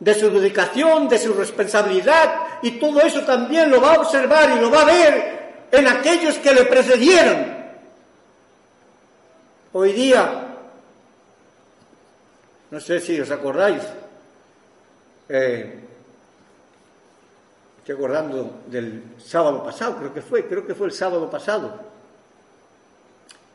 de 0.00 0.14
su 0.14 0.30
dedicación, 0.30 1.08
de 1.08 1.18
su 1.18 1.34
responsabilidad, 1.34 2.34
y 2.62 2.72
todo 2.72 3.00
eso 3.02 3.22
también 3.22 3.70
lo 3.70 3.80
va 3.80 3.94
a 3.94 4.00
observar 4.00 4.56
y 4.56 4.60
lo 4.60 4.70
va 4.70 4.82
a 4.82 4.86
ver 4.86 5.42
en 5.70 5.86
aquellos 5.86 6.36
que 6.36 6.54
le 6.54 6.64
precedieron. 6.64 7.62
Hoy 9.74 9.92
día, 9.92 10.46
no 12.70 12.80
sé 12.80 13.00
si 13.00 13.20
os 13.20 13.30
acordáis, 13.30 13.82
eh, 15.28 15.78
estoy 17.82 17.96
acordando 17.96 18.62
del 18.68 19.02
sábado 19.18 19.64
pasado, 19.64 19.96
creo 19.96 20.14
que 20.14 20.22
fue, 20.22 20.46
creo 20.46 20.64
que 20.64 20.74
fue 20.74 20.86
el 20.86 20.92
sábado 20.92 21.28
pasado, 21.28 21.74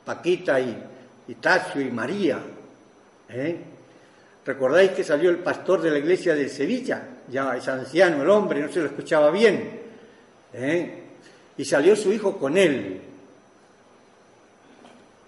Paquita 0.04 0.60
y, 0.60 0.84
y 1.30 1.36
Tacio 1.36 1.82
y 1.82 1.90
María. 1.90 2.42
¿eh? 3.30 3.58
¿Recordáis 4.46 4.92
que 4.92 5.06
salió 5.06 5.30
el 5.30 5.40
pastor 5.40 5.82
de 5.82 5.92
la 5.92 6.00
iglesia 6.00 6.36
de 6.36 6.50
Sevilla? 6.50 7.04
Ya 7.30 7.56
es 7.56 7.68
anciano 7.70 8.22
el 8.22 8.30
hombre, 8.30 8.62
no 8.62 8.72
se 8.72 8.80
lo 8.80 8.88
escuchaba 8.88 9.32
bien. 9.32 9.82
¿eh? 10.54 11.04
Y 11.58 11.64
salió 11.64 11.96
su 11.96 12.12
hijo 12.12 12.38
con 12.38 12.58
él. 12.58 13.02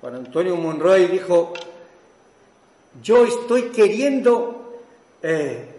Juan 0.02 0.16
Antonio 0.16 0.58
Monroy 0.58 1.08
dijo, 1.08 1.54
yo 3.02 3.26
estoy 3.26 3.70
queriendo, 3.70 4.82
eh, 5.22 5.79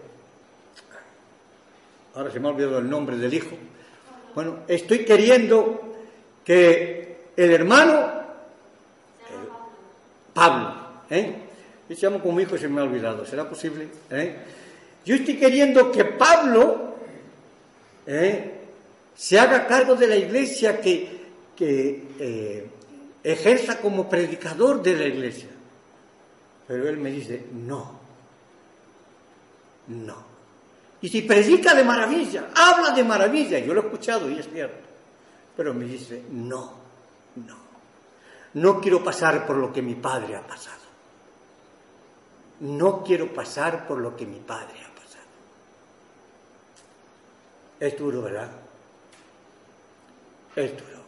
ahora 2.15 2.31
se 2.31 2.39
me 2.39 2.47
ha 2.47 2.51
olvidado 2.51 2.79
el 2.79 2.89
nombre 2.89 3.17
del 3.17 3.33
hijo, 3.33 3.57
bueno, 4.33 4.59
estoy 4.67 5.05
queriendo 5.05 5.95
que 6.43 7.17
el 7.35 7.51
hermano 7.51 8.21
Pablo. 10.33 10.73
¿eh? 11.09 11.35
Yo 11.89 11.95
se 11.95 12.01
llama 12.01 12.21
como 12.21 12.39
hijo 12.39 12.55
y 12.55 12.59
se 12.59 12.69
me 12.69 12.81
ha 12.81 12.85
olvidado. 12.85 13.25
¿Será 13.25 13.47
posible? 13.49 13.87
¿Eh? 14.09 14.35
Yo 15.05 15.15
estoy 15.15 15.37
queriendo 15.37 15.91
que 15.91 16.05
Pablo 16.05 16.95
¿eh? 18.05 18.51
se 19.15 19.39
haga 19.39 19.67
cargo 19.67 19.95
de 19.95 20.07
la 20.07 20.15
iglesia, 20.15 20.79
que, 20.79 21.21
que 21.55 22.03
eh, 22.19 22.69
ejerza 23.23 23.79
como 23.79 24.09
predicador 24.09 24.81
de 24.81 24.95
la 24.95 25.05
iglesia. 25.05 25.49
Pero 26.67 26.87
él 26.87 26.97
me 26.97 27.11
dice, 27.11 27.43
no, 27.53 27.99
no. 29.87 30.30
Y 31.01 31.09
si 31.09 31.23
predica 31.23 31.73
de 31.73 31.83
maravilla, 31.83 32.49
habla 32.55 32.91
de 32.91 33.03
maravilla, 33.03 33.57
yo 33.59 33.73
lo 33.73 33.81
he 33.81 33.85
escuchado 33.85 34.29
y 34.29 34.37
es 34.37 34.47
cierto, 34.47 34.87
pero 35.57 35.73
me 35.73 35.85
dice, 35.85 36.23
no, 36.29 36.73
no. 37.35 37.55
No 38.53 38.79
quiero 38.79 39.03
pasar 39.03 39.47
por 39.47 39.57
lo 39.57 39.73
que 39.73 39.81
mi 39.81 39.95
padre 39.95 40.35
ha 40.35 40.45
pasado. 40.45 40.81
No 42.59 43.03
quiero 43.03 43.33
pasar 43.33 43.87
por 43.87 43.97
lo 43.97 44.15
que 44.15 44.25
mi 44.25 44.39
padre 44.39 44.79
ha 44.85 44.93
pasado. 44.93 45.25
Es 47.79 47.97
duro, 47.97 48.21
¿verdad? 48.21 48.51
Es 50.55 50.71
duro. 50.71 51.01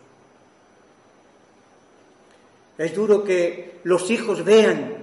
Es 2.77 2.95
duro 2.95 3.23
que 3.23 3.81
los 3.83 4.09
hijos 4.09 4.43
vean 4.43 4.95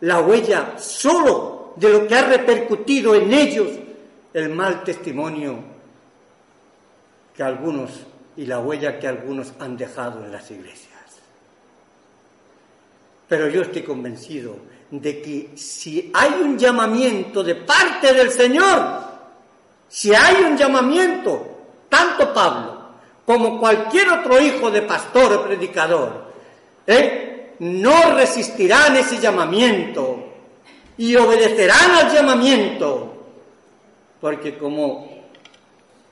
la 0.00 0.20
huella 0.20 0.78
solo 0.78 1.74
de 1.76 1.90
lo 1.90 2.08
que 2.08 2.14
ha 2.14 2.26
repercutido 2.26 3.14
en 3.14 3.34
ellos 3.34 3.68
el 4.34 4.50
mal 4.50 4.84
testimonio 4.84 5.58
que 7.34 7.42
algunos 7.42 7.90
y 8.36 8.46
la 8.46 8.60
huella 8.60 8.98
que 8.98 9.08
algunos 9.08 9.52
han 9.58 9.76
dejado 9.76 10.24
en 10.24 10.32
las 10.32 10.50
iglesias. 10.50 10.88
Pero 13.28 13.48
yo 13.48 13.62
estoy 13.62 13.82
convencido 13.82 14.56
de 14.90 15.20
que 15.20 15.50
si 15.56 16.10
hay 16.14 16.40
un 16.40 16.58
llamamiento 16.58 17.42
de 17.42 17.54
parte 17.56 18.14
del 18.14 18.30
Señor, 18.30 19.08
si 19.88 20.14
hay 20.14 20.42
un 20.44 20.56
llamamiento, 20.56 21.58
tanto 21.88 22.32
Pablo 22.32 22.78
como 23.26 23.60
cualquier 23.60 24.08
otro 24.08 24.40
hijo 24.40 24.70
de 24.70 24.82
pastor 24.82 25.32
o 25.34 25.44
predicador, 25.44 26.32
¿eh? 26.86 27.54
no 27.58 28.14
resistirán 28.14 28.96
ese 28.96 29.18
llamamiento 29.18 30.24
y 30.96 31.14
obedecerán 31.16 31.90
al 31.90 32.12
llamamiento, 32.12 33.17
porque 34.20 34.58
como 34.58 35.08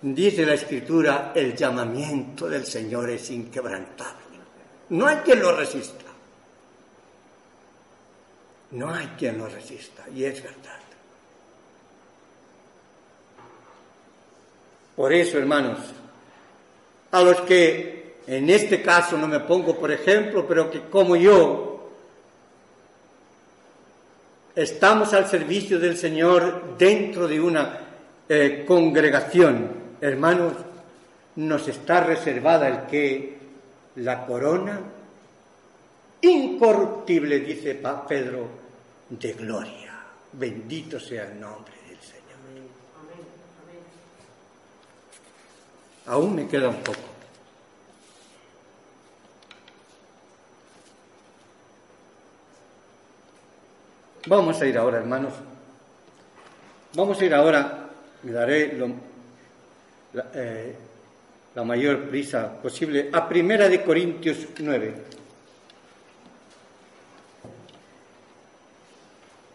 dice 0.03 0.47
la 0.47 0.55
Escritura, 0.55 1.33
el 1.35 1.57
llamamiento 1.57 2.49
del 2.49 2.65
Señor 2.65 3.11
es 3.11 3.31
inquebrantable. 3.31 4.27
No 4.91 5.07
hay 5.07 5.17
quien 5.19 5.41
lo 5.41 5.57
resista. 5.57 6.05
No 8.73 8.93
hay 8.93 9.07
quien 9.19 9.39
lo 9.39 9.49
resista, 9.49 10.05
y 10.15 10.25
es 10.25 10.43
verdad. 10.43 10.81
Por 14.97 15.13
eso, 15.13 15.39
hermanos, 15.39 15.79
a 17.13 17.23
los 17.23 17.43
que 17.43 18.17
en 18.27 18.51
este 18.51 18.83
caso 18.83 19.17
no 19.17 19.29
me 19.29 19.41
pongo 19.41 19.79
por 19.79 19.93
ejemplo, 19.93 20.47
pero 20.49 20.71
que 20.71 20.83
como 20.89 21.17
yo 21.17 21.91
estamos 24.55 25.13
al 25.13 25.29
servicio 25.29 25.79
del 25.79 25.97
Señor 25.97 26.77
dentro 26.79 27.29
de 27.29 27.41
una 27.41 27.86
eh, 28.29 28.65
congregación, 28.67 29.71
hermanos, 30.01 30.55
nos 31.37 31.69
está 31.69 32.01
reservada 32.01 32.69
el 32.69 32.87
que 32.87 33.37
la 33.97 34.27
corona 34.27 34.81
incorruptible, 36.21 37.41
dice 37.41 37.81
Pedro, 38.09 38.49
de 39.11 39.33
gloria. 39.33 39.93
Bendito 40.33 40.99
sea 40.99 41.25
el 41.25 41.41
nombre 41.41 41.75
del 41.89 42.01
Señor. 42.01 42.69
Aún 46.07 46.35
me 46.35 46.47
queda 46.47 46.69
un 46.69 46.83
poco. 46.83 46.99
Vamos 54.29 54.61
a 54.61 54.67
ir 54.67 54.77
ahora, 54.77 54.99
hermanos. 54.99 55.35
Vamos 56.95 57.21
a 57.21 57.25
ir 57.25 57.33
ahora, 57.33 57.86
me 58.27 58.33
daré 58.33 58.77
la, 58.77 60.25
eh, 60.35 60.75
la 61.55 61.63
mayor 61.63 62.09
prisa 62.09 62.61
posible, 62.61 63.09
a 63.13 63.29
Primera 63.29 63.69
de 63.69 63.85
Corintios 63.85 64.39
9. 64.59 64.95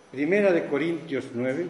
Primera 0.09 0.53
de 0.53 0.65
Corintios 0.67 1.25
9. 1.33 1.67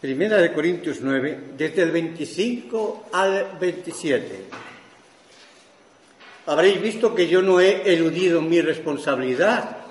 Primera 0.00 0.38
de 0.38 0.52
Corintios 0.54 1.00
9, 1.02 1.38
desde 1.58 1.82
el 1.82 1.90
25 1.90 3.10
al 3.12 3.58
27. 3.60 4.44
Habréis 6.46 6.80
visto 6.80 7.14
que 7.14 7.28
yo 7.28 7.42
no 7.42 7.60
he 7.60 7.92
eludido 7.92 8.40
mi 8.40 8.62
responsabilidad. 8.62 9.81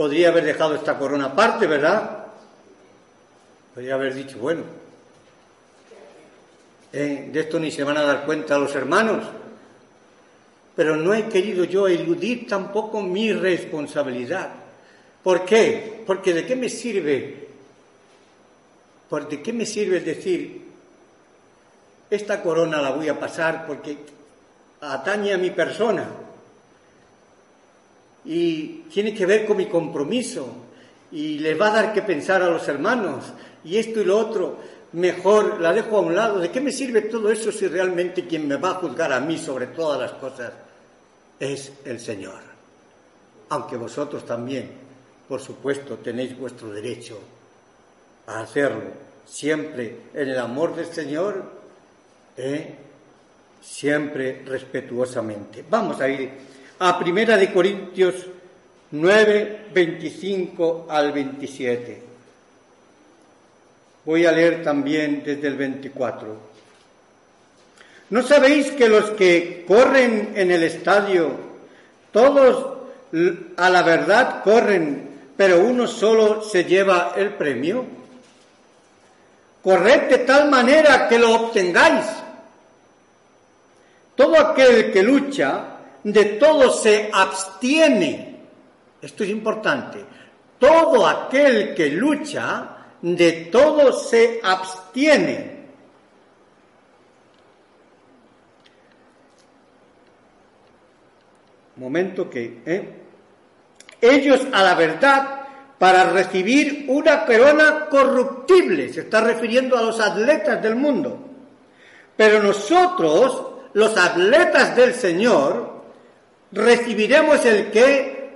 Podría 0.00 0.30
haber 0.30 0.46
dejado 0.46 0.76
esta 0.76 0.96
corona 0.96 1.26
aparte, 1.26 1.66
¿verdad? 1.66 2.24
Podría 3.74 3.96
haber 3.96 4.14
dicho, 4.14 4.38
bueno, 4.38 4.62
eh, 6.90 7.28
de 7.30 7.40
esto 7.40 7.60
ni 7.60 7.70
se 7.70 7.84
van 7.84 7.98
a 7.98 8.02
dar 8.04 8.24
cuenta 8.24 8.56
los 8.56 8.74
hermanos 8.74 9.26
pero 10.74 10.96
no 10.96 11.12
he 11.12 11.28
querido 11.28 11.64
yo 11.64 11.86
eludir 11.86 12.48
tampoco 12.48 13.02
mi 13.02 13.30
responsabilidad. 13.30 14.48
¿Por 15.22 15.44
qué? 15.44 16.02
Porque 16.06 16.32
de 16.32 16.46
qué 16.46 16.56
me 16.56 16.70
sirve, 16.70 17.48
de 19.10 19.42
qué 19.42 19.52
me 19.52 19.66
sirve 19.66 20.00
decir, 20.00 20.62
esta 22.08 22.42
corona 22.42 22.80
la 22.80 22.92
voy 22.92 23.10
a 23.10 23.20
pasar 23.20 23.66
porque 23.66 23.98
atañe 24.80 25.34
a 25.34 25.38
mi 25.38 25.50
persona 25.50 26.29
y 28.24 28.82
tiene 28.92 29.14
que 29.14 29.26
ver 29.26 29.46
con 29.46 29.56
mi 29.56 29.66
compromiso 29.66 30.46
y 31.12 31.38
les 31.38 31.60
va 31.60 31.68
a 31.68 31.74
dar 31.74 31.92
que 31.92 32.02
pensar 32.02 32.42
a 32.42 32.50
los 32.50 32.66
hermanos 32.68 33.24
y 33.64 33.76
esto 33.76 34.00
y 34.00 34.04
lo 34.04 34.18
otro, 34.18 34.56
mejor 34.92 35.60
la 35.60 35.72
dejo 35.72 35.98
a 35.98 36.00
un 36.00 36.14
lado. 36.14 36.38
¿De 36.38 36.50
qué 36.50 36.60
me 36.60 36.72
sirve 36.72 37.02
todo 37.02 37.30
eso 37.30 37.52
si 37.52 37.66
realmente 37.66 38.26
quien 38.26 38.46
me 38.48 38.56
va 38.56 38.70
a 38.70 38.74
juzgar 38.74 39.12
a 39.12 39.20
mí 39.20 39.38
sobre 39.38 39.68
todas 39.68 40.00
las 40.00 40.12
cosas 40.12 40.52
es 41.38 41.72
el 41.84 42.00
Señor? 42.00 42.40
Aunque 43.50 43.76
vosotros 43.76 44.24
también, 44.24 44.70
por 45.28 45.40
supuesto, 45.40 45.96
tenéis 45.96 46.38
vuestro 46.38 46.70
derecho 46.70 47.18
a 48.26 48.40
hacerlo, 48.40 48.90
siempre 49.26 49.96
en 50.14 50.28
el 50.28 50.38
amor 50.38 50.74
del 50.76 50.86
Señor, 50.86 51.42
¿eh? 52.36 52.74
siempre 53.60 54.42
respetuosamente. 54.46 55.64
Vamos 55.68 56.00
a 56.00 56.08
ir 56.08 56.30
a 56.82 56.98
Primera 56.98 57.36
de 57.36 57.52
Corintios 57.52 58.14
9, 58.92 59.66
25 59.74 60.86
al 60.88 61.12
27. 61.12 62.02
Voy 64.06 64.24
a 64.24 64.32
leer 64.32 64.62
también 64.62 65.22
desde 65.22 65.46
el 65.48 65.56
24. 65.56 66.36
¿No 68.08 68.22
sabéis 68.22 68.70
que 68.70 68.88
los 68.88 69.10
que 69.10 69.66
corren 69.68 70.32
en 70.34 70.50
el 70.50 70.62
estadio, 70.62 71.32
todos 72.12 72.78
a 73.58 73.68
la 73.68 73.82
verdad 73.82 74.42
corren, 74.42 75.34
pero 75.36 75.60
uno 75.60 75.86
solo 75.86 76.42
se 76.42 76.64
lleva 76.64 77.12
el 77.14 77.34
premio? 77.34 77.84
Corred 79.62 80.08
de 80.08 80.18
tal 80.18 80.48
manera 80.48 81.06
que 81.08 81.18
lo 81.18 81.34
obtengáis. 81.34 82.06
Todo 84.16 84.40
aquel 84.40 84.90
que 84.90 85.02
lucha, 85.02 85.76
de 86.04 86.24
todo 86.24 86.70
se 86.72 87.10
abstiene. 87.12 88.40
Esto 89.00 89.24
es 89.24 89.30
importante. 89.30 90.04
Todo 90.58 91.06
aquel 91.06 91.74
que 91.74 91.88
lucha, 91.90 92.76
de 93.00 93.32
todo 93.50 93.92
se 93.92 94.40
abstiene. 94.42 95.60
Momento 101.76 102.28
que, 102.28 102.60
¿eh? 102.66 102.96
Ellos 104.02 104.46
a 104.52 104.62
la 104.62 104.74
verdad 104.74 105.40
para 105.78 106.04
recibir 106.10 106.84
una 106.88 107.24
corona 107.24 107.86
corruptible, 107.88 108.92
se 108.92 109.00
está 109.00 109.22
refiriendo 109.22 109.78
a 109.78 109.82
los 109.82 109.98
atletas 109.98 110.62
del 110.62 110.76
mundo. 110.76 111.18
Pero 112.14 112.42
nosotros, 112.42 113.46
los 113.72 113.96
atletas 113.96 114.76
del 114.76 114.92
Señor, 114.92 115.69
recibiremos 116.52 117.44
el 117.44 117.70
que 117.70 118.30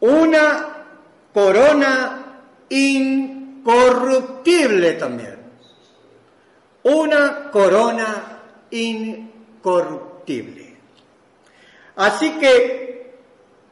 una 0.00 0.86
corona 1.32 2.40
incorruptible 2.68 4.92
también. 4.92 5.34
Una 6.84 7.50
corona 7.50 8.40
incorruptible. 8.70 10.76
Así 11.96 12.30
que 12.32 13.14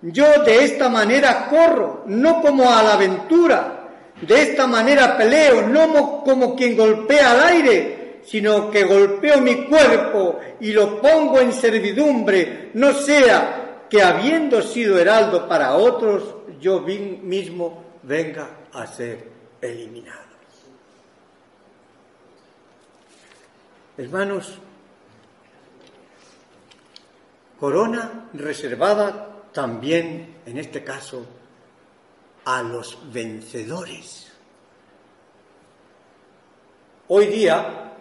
yo 0.01 0.43
de 0.45 0.64
esta 0.64 0.89
manera 0.89 1.49
corro, 1.49 2.05
no 2.07 2.41
como 2.41 2.72
a 2.72 2.83
la 2.83 2.95
aventura, 2.95 3.78
de 4.20 4.43
esta 4.43 4.66
manera 4.66 5.16
peleo, 5.16 5.68
no 5.68 6.22
como 6.24 6.57
quien 6.57 6.76
golpea 6.76 7.30
al 7.33 7.43
aire, 7.43 8.20
sino 8.24 8.70
que 8.70 8.85
golpeo 8.85 9.41
mi 9.41 9.64
cuerpo 9.64 10.39
y 10.61 10.72
lo 10.72 11.01
pongo 11.01 11.41
en 11.41 11.53
servidumbre, 11.53 12.70
no 12.74 12.95
sea 12.95 13.62
que 13.93 14.03
habiendo 14.03 14.62
sido 14.62 14.99
heraldo 14.99 15.47
para 15.47 15.74
otros, 15.74 16.22
yo 16.59 16.80
mismo 16.80 17.84
venga 18.03 18.49
a 18.72 18.86
ser 18.86 19.28
eliminado. 19.61 20.32
Hermanos, 23.99 24.57
corona 27.61 28.30
reservada 28.32 29.43
también, 29.53 30.36
en 30.47 30.57
este 30.57 30.82
caso, 30.82 31.26
a 32.47 32.62
los 32.62 32.99
vencedores. 33.12 34.32
Hoy 37.09 37.26
día, 37.26 37.93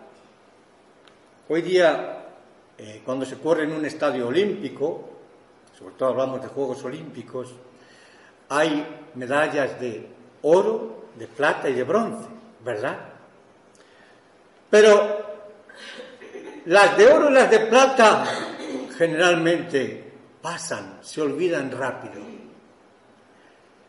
hoy 1.49 1.61
día, 1.61 2.29
eh, 2.77 3.01
cuando 3.03 3.25
se 3.25 3.37
corre 3.37 3.65
en 3.65 3.73
un 3.73 3.83
estadio 3.83 4.29
olímpico, 4.29 5.10
sobre 5.81 5.95
todo 5.95 6.09
hablamos 6.09 6.41
de 6.43 6.47
Juegos 6.47 6.83
Olímpicos, 6.83 7.55
hay 8.49 8.85
medallas 9.15 9.79
de 9.79 10.07
oro, 10.43 11.05
de 11.15 11.27
plata 11.27 11.69
y 11.69 11.73
de 11.73 11.83
bronce, 11.83 12.27
¿verdad? 12.63 12.97
Pero 14.69 15.25
las 16.65 16.97
de 16.97 17.07
oro 17.07 17.29
y 17.29 17.33
las 17.33 17.49
de 17.49 17.59
plata 17.61 18.25
generalmente 18.95 20.11
pasan, 20.41 20.99
se 21.01 21.21
olvidan 21.21 21.71
rápido. 21.71 22.21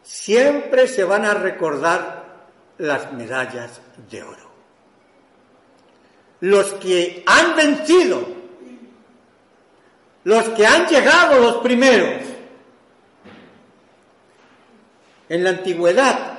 Siempre 0.02 0.88
se 0.88 1.04
van 1.04 1.26
a 1.26 1.34
recordar 1.34 2.46
las 2.78 3.12
medallas 3.12 3.80
de 4.10 4.22
oro. 4.22 4.50
Los 6.40 6.72
que 6.74 7.22
han 7.26 7.54
vencido, 7.54 8.41
los 10.24 10.48
que 10.50 10.66
han 10.66 10.86
llegado 10.86 11.40
los 11.40 11.56
primeros, 11.56 12.22
en 15.28 15.44
la 15.44 15.50
antigüedad 15.50 16.38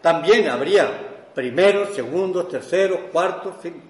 también 0.00 0.48
habría 0.48 1.30
primeros, 1.34 1.94
segundos, 1.94 2.48
terceros, 2.48 3.00
cuartos, 3.12 3.54
fin. 3.60 3.82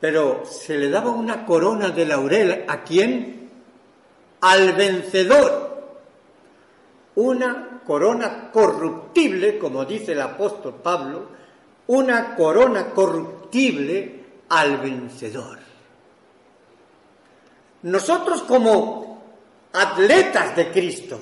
Pero 0.00 0.44
se 0.46 0.78
le 0.78 0.88
daba 0.90 1.10
una 1.10 1.44
corona 1.44 1.90
de 1.90 2.06
laurel 2.06 2.64
a 2.68 2.82
quién? 2.84 3.50
Al 4.40 4.72
vencedor. 4.72 5.98
Una 7.16 7.80
corona 7.84 8.50
corruptible, 8.52 9.58
como 9.58 9.84
dice 9.84 10.12
el 10.12 10.20
apóstol 10.20 10.74
Pablo, 10.82 11.26
una 11.88 12.36
corona 12.36 12.90
corruptible 12.90 14.24
al 14.48 14.76
vencedor. 14.78 15.67
Nosotros 17.82 18.42
como 18.42 19.22
atletas 19.72 20.56
de 20.56 20.70
Cristo, 20.70 21.20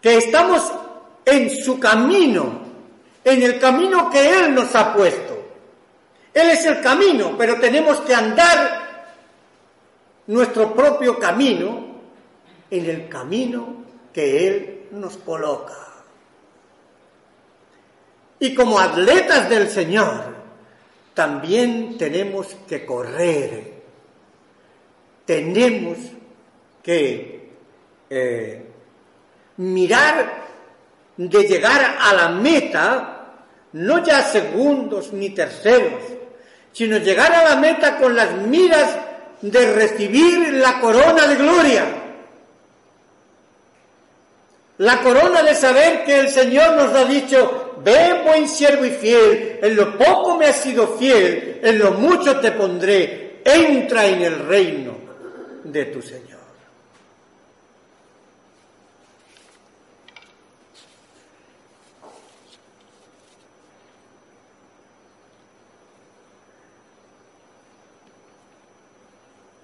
que 0.00 0.18
estamos 0.18 0.70
en 1.24 1.50
su 1.50 1.80
camino, 1.80 2.60
en 3.24 3.42
el 3.42 3.58
camino 3.58 4.10
que 4.10 4.30
Él 4.30 4.54
nos 4.54 4.74
ha 4.74 4.94
puesto. 4.94 5.34
Él 6.32 6.50
es 6.50 6.66
el 6.66 6.80
camino, 6.80 7.34
pero 7.38 7.58
tenemos 7.58 8.00
que 8.00 8.14
andar 8.14 8.84
nuestro 10.26 10.74
propio 10.74 11.18
camino 11.18 11.94
en 12.70 12.86
el 12.86 13.08
camino 13.08 13.84
que 14.12 14.46
Él 14.46 14.88
nos 14.92 15.16
coloca. 15.18 15.76
Y 18.40 18.54
como 18.54 18.78
atletas 18.78 19.48
del 19.48 19.70
Señor, 19.70 20.34
también 21.14 21.96
tenemos 21.96 22.48
que 22.68 22.84
correr, 22.84 23.73
tenemos 25.24 25.98
que 26.82 27.50
eh, 28.10 28.62
mirar 29.56 30.44
de 31.16 31.42
llegar 31.44 31.96
a 32.00 32.12
la 32.12 32.28
meta, 32.28 33.34
no 33.72 34.04
ya 34.04 34.22
segundos 34.22 35.12
ni 35.12 35.30
terceros, 35.30 36.02
sino 36.72 36.98
llegar 36.98 37.32
a 37.32 37.44
la 37.44 37.56
meta 37.56 37.96
con 37.98 38.14
las 38.14 38.36
miras 38.36 38.96
de 39.40 39.74
recibir 39.74 40.54
la 40.54 40.80
corona 40.80 41.26
de 41.26 41.36
gloria. 41.36 41.84
La 44.78 45.02
corona 45.02 45.42
de 45.42 45.54
saber 45.54 46.04
que 46.04 46.18
el 46.18 46.28
Señor 46.28 46.74
nos 46.74 46.92
ha 46.94 47.04
dicho, 47.04 47.76
ven 47.84 48.24
buen 48.24 48.48
siervo 48.48 48.84
y 48.84 48.90
fiel, 48.90 49.60
en 49.62 49.76
lo 49.76 49.96
poco 49.96 50.36
me 50.36 50.46
has 50.46 50.56
sido 50.56 50.98
fiel, 50.98 51.60
en 51.62 51.78
lo 51.78 51.92
mucho 51.92 52.40
te 52.40 52.50
pondré, 52.50 53.40
entra 53.44 54.04
en 54.06 54.22
el 54.22 54.46
reino 54.46 55.03
de 55.64 55.84
tu 55.86 56.02
Señor. 56.02 56.44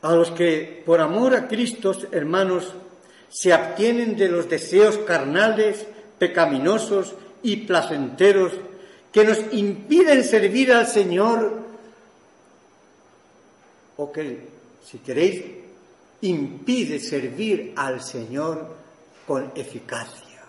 a 0.03 0.15
los 0.15 0.31
que 0.31 0.83
por 0.85 1.01
amor 1.01 1.35
a 1.35 1.47
Cristo, 1.47 1.95
hermanos, 2.11 2.73
se 3.29 3.53
abstienen 3.53 4.17
de 4.17 4.29
los 4.29 4.49
deseos 4.49 4.99
carnales, 4.99 5.87
pecaminosos 6.19 7.15
y 7.43 7.59
placenteros 7.59 8.53
que 9.13 9.25
nos 9.25 9.39
impiden 9.53 10.25
servir 10.25 10.73
al 10.73 10.87
Señor 10.87 11.61
o 13.97 14.11
que, 14.11 14.49
si 14.85 14.99
queréis, 14.99 15.60
impide 16.23 16.99
servir 16.99 17.73
al 17.77 18.03
Señor 18.03 18.77
con 19.27 19.53
eficacia. 19.55 20.43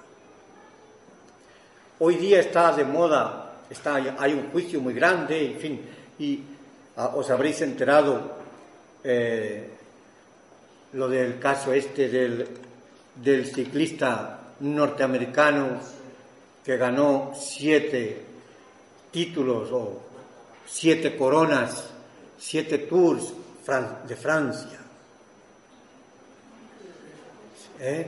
Hoy 2.00 2.16
día 2.16 2.40
está 2.40 2.76
de 2.76 2.84
moda, 2.84 3.62
está, 3.70 3.96
hay 3.96 4.34
un 4.34 4.52
juicio 4.52 4.82
muy 4.82 4.94
grande, 4.94 5.46
en 5.54 5.60
fin, 5.60 5.82
y 6.18 6.42
ah, 6.98 7.14
os 7.16 7.30
habréis 7.30 7.62
enterado 7.62 8.32
eh, 9.04 9.70
lo 10.94 11.08
del 11.08 11.40
caso 11.40 11.72
este 11.72 12.10
del, 12.10 12.48
del 13.16 13.46
ciclista 13.46 14.40
norteamericano 14.60 15.80
que 16.64 16.78
ganó 16.78 17.34
siete 17.36 18.22
títulos 19.12 19.70
o 19.72 20.02
siete 20.66 21.16
coronas, 21.16 21.86
siete 22.38 22.80
tours 22.80 23.34
de 24.08 24.16
Francia. 24.16 24.81
¿Eh? 27.84 28.06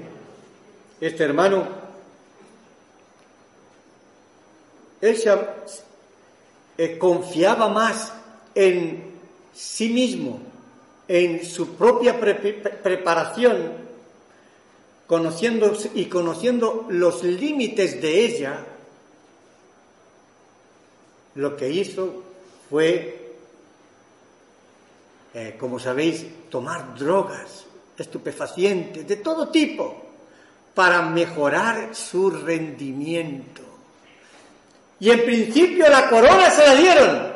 Este 1.02 1.24
hermano 1.24 1.68
él 5.02 5.18
eh, 6.78 6.98
confiaba 7.00 7.68
más 7.70 8.14
en 8.54 9.04
sí 9.52 9.90
mismo, 9.90 10.40
en 11.08 11.44
su 11.44 11.76
propia 11.76 12.20
preparación, 12.22 13.74
conociendo 15.08 15.76
y 15.96 16.06
conociendo 16.06 16.86
los 16.90 17.24
límites 17.24 18.00
de 18.00 18.26
ella, 18.26 18.66
lo 21.34 21.58
que 21.58 21.70
hizo 21.70 22.24
fue, 22.70 23.36
eh, 25.34 25.56
como 25.60 25.80
sabéis, 25.80 26.26
tomar 26.50 26.96
drogas, 26.96 27.63
estupefacientes, 27.98 29.08
de 29.08 29.18
todo 29.18 29.50
tipo, 29.50 30.04
para 30.74 31.02
mejorar 31.02 31.96
su 31.96 32.30
rendimiento. 32.30 33.62
Y 35.00 35.12
en 35.12 35.26
principio 35.26 35.90
la 35.90 36.10
corona 36.10 36.50
se 36.50 36.66
la 36.66 36.76
dieron. 36.76 37.34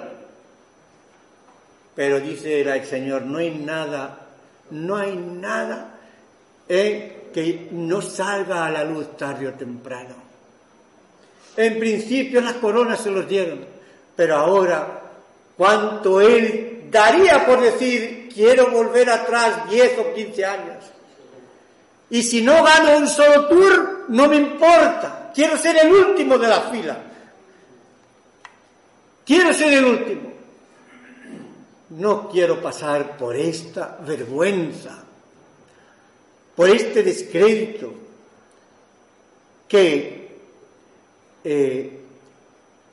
Pero 1.95 2.20
dice 2.20 2.62
el 2.62 2.86
Señor, 2.86 3.24
no 3.24 3.39
hay 3.39 3.51
nada, 3.51 4.28
no 4.72 4.95
hay 4.95 5.16
nada 5.16 5.95
eh, 6.70 7.30
que 7.34 7.68
no 7.72 8.01
salga 8.01 8.66
a 8.66 8.72
la 8.72 8.84
luz 8.84 9.18
tarde 9.18 9.47
o 9.47 9.53
temprano. 9.53 10.16
En 11.55 11.80
principio 11.80 12.39
las 12.39 12.53
coronas 12.53 13.01
se 13.01 13.10
los 13.10 13.28
dieron, 13.28 13.66
pero 14.16 14.36
ahora, 14.36 15.01
¿cuánto 15.58 16.22
Él 16.22 16.88
daría 16.91 17.45
por 17.45 17.60
decir, 17.62 18.26
quiero 18.38 18.69
volver 18.69 19.09
atrás 19.09 19.67
10 19.67 19.97
o 19.97 20.13
15 20.13 20.45
años? 20.45 20.83
Y 22.11 22.21
si 22.21 22.43
no 22.43 22.63
gano 22.63 22.97
un 22.97 23.07
solo 23.07 23.47
tour, 23.47 24.05
no 24.09 24.29
me 24.29 24.35
importa. 24.35 25.31
Quiero 25.33 25.57
ser 25.57 25.75
el 25.77 25.91
último 25.91 26.38
de 26.38 26.47
la 26.47 26.61
fila. 26.61 26.97
Quiero 29.25 29.53
ser 29.53 29.73
el 29.73 29.85
último. 29.85 30.33
No 31.89 32.29
quiero 32.29 32.61
pasar 32.61 33.17
por 33.17 33.35
esta 33.35 33.97
vergüenza, 34.05 35.03
por 36.55 36.69
este 36.69 37.01
descrédito 37.01 37.93
que 39.67 40.38
eh, 41.43 41.99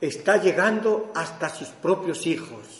está 0.01 0.37
llegando 0.37 1.11
hasta 1.13 1.49
sus 1.49 1.67
propios 1.67 2.25
hijos. 2.25 2.74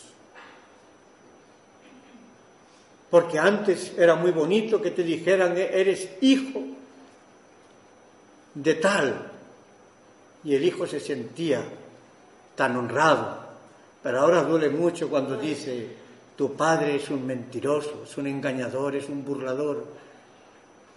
Porque 3.16 3.38
antes 3.38 3.94
era 3.96 4.14
muy 4.14 4.30
bonito 4.30 4.82
que 4.82 4.90
te 4.90 5.02
dijeran, 5.02 5.56
eres 5.56 6.06
hijo 6.20 6.60
de 8.52 8.74
tal. 8.74 9.32
Y 10.44 10.54
el 10.54 10.62
hijo 10.62 10.86
se 10.86 11.00
sentía 11.00 11.64
tan 12.54 12.76
honrado. 12.76 13.38
Pero 14.02 14.20
ahora 14.20 14.42
duele 14.42 14.68
mucho 14.68 15.08
cuando 15.08 15.38
dice, 15.38 15.86
tu 16.36 16.54
padre 16.54 16.96
es 16.96 17.08
un 17.08 17.24
mentiroso, 17.24 18.02
es 18.04 18.18
un 18.18 18.26
engañador, 18.26 18.94
es 18.96 19.08
un 19.08 19.24
burlador 19.24 19.86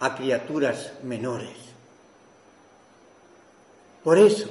a 0.02 0.14
criaturas 0.14 0.92
menores. 1.04 1.56
Por 4.04 4.18
eso, 4.18 4.50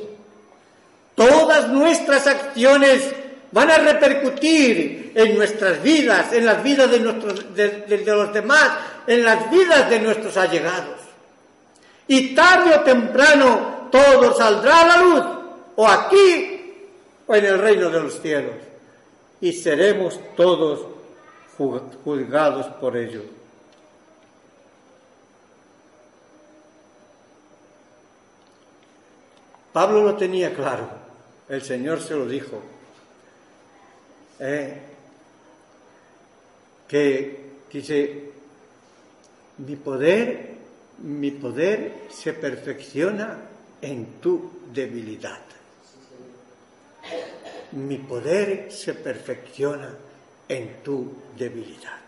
todas 1.14 1.68
nuestras 1.68 2.26
acciones 2.28 3.14
van 3.52 3.70
a 3.70 3.76
repercutir 3.76 4.97
en 5.14 5.36
nuestras 5.36 5.82
vidas, 5.82 6.32
en 6.32 6.46
las 6.46 6.62
vidas 6.62 6.90
de, 6.90 7.00
nuestros, 7.00 7.54
de, 7.54 8.02
los 8.06 8.32
demás, 8.32 8.70
en 9.06 9.24
las 9.24 9.50
vidas 9.50 9.88
de 9.90 10.00
nuestros 10.00 10.36
allegados. 10.36 11.00
Y 12.06 12.34
tarde 12.34 12.74
o 12.74 12.80
temprano 12.80 13.88
todo 13.90 14.34
saldrá 14.34 14.80
a 14.80 14.86
la 14.86 15.02
luz, 15.02 15.24
o 15.76 15.86
aquí 15.86 16.54
o 17.26 17.34
en 17.34 17.44
el 17.44 17.58
reino 17.58 17.90
de 17.90 18.00
los 18.00 18.20
cielos, 18.20 18.56
y 19.40 19.52
seremos 19.52 20.18
todos 20.36 20.86
juzgados 21.56 22.66
por 22.80 22.96
ello. 22.96 23.22
Pablo 29.72 30.02
lo 30.02 30.16
tenía 30.16 30.54
claro, 30.54 30.88
el 31.48 31.62
Señor 31.62 32.00
se 32.00 32.14
lo 32.14 32.26
dijo, 32.26 32.60
eh, 34.40 34.87
que 36.88 37.40
dice, 37.72 38.30
mi 39.58 39.76
poder, 39.76 40.54
mi 41.02 41.30
poder 41.30 42.06
se 42.10 42.32
perfecciona 42.32 43.38
en 43.80 44.20
tu 44.20 44.50
debilidad 44.72 45.48
mi 47.72 47.98
poder 47.98 48.72
se 48.72 48.94
perfecciona 48.94 49.94
en 50.48 50.82
tu 50.82 51.12
debilidad. 51.36 51.98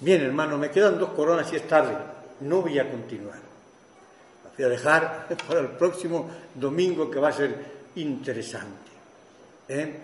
Bien, 0.00 0.22
hermano, 0.22 0.58
me 0.58 0.70
quedan 0.70 0.98
dos 0.98 1.10
coronas 1.10 1.52
y 1.52 1.56
es 1.56 1.68
tarde. 1.68 1.96
No 2.40 2.62
voy 2.62 2.78
a 2.78 2.90
continuar. 2.90 3.38
Voy 4.56 4.66
a 4.66 4.68
dejar 4.68 5.28
para 5.48 5.60
el 5.60 5.68
próximo 5.68 6.30
domingo 6.54 7.10
que 7.10 7.18
va 7.18 7.28
a 7.28 7.32
ser 7.32 7.54
interesante. 7.96 8.90
¿eh? 9.68 9.96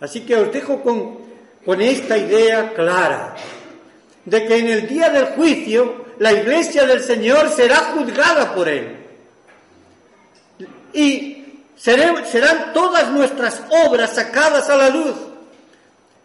Así 0.00 0.20
que 0.20 0.36
os 0.36 0.52
dejo 0.52 0.82
con, 0.82 1.18
con 1.64 1.80
esta 1.80 2.18
idea 2.18 2.72
clara 2.74 3.34
de 4.24 4.46
que 4.46 4.56
en 4.58 4.68
el 4.68 4.88
día 4.88 5.08
del 5.10 5.26
juicio 5.26 6.06
la 6.18 6.32
iglesia 6.32 6.86
del 6.86 7.02
Señor 7.02 7.48
será 7.48 7.76
juzgada 7.94 8.54
por 8.54 8.68
Él. 8.68 8.96
Y 10.92 11.44
serán 11.76 12.72
todas 12.72 13.10
nuestras 13.10 13.62
obras 13.86 14.14
sacadas 14.14 14.68
a 14.68 14.76
la 14.76 14.88
luz, 14.88 15.14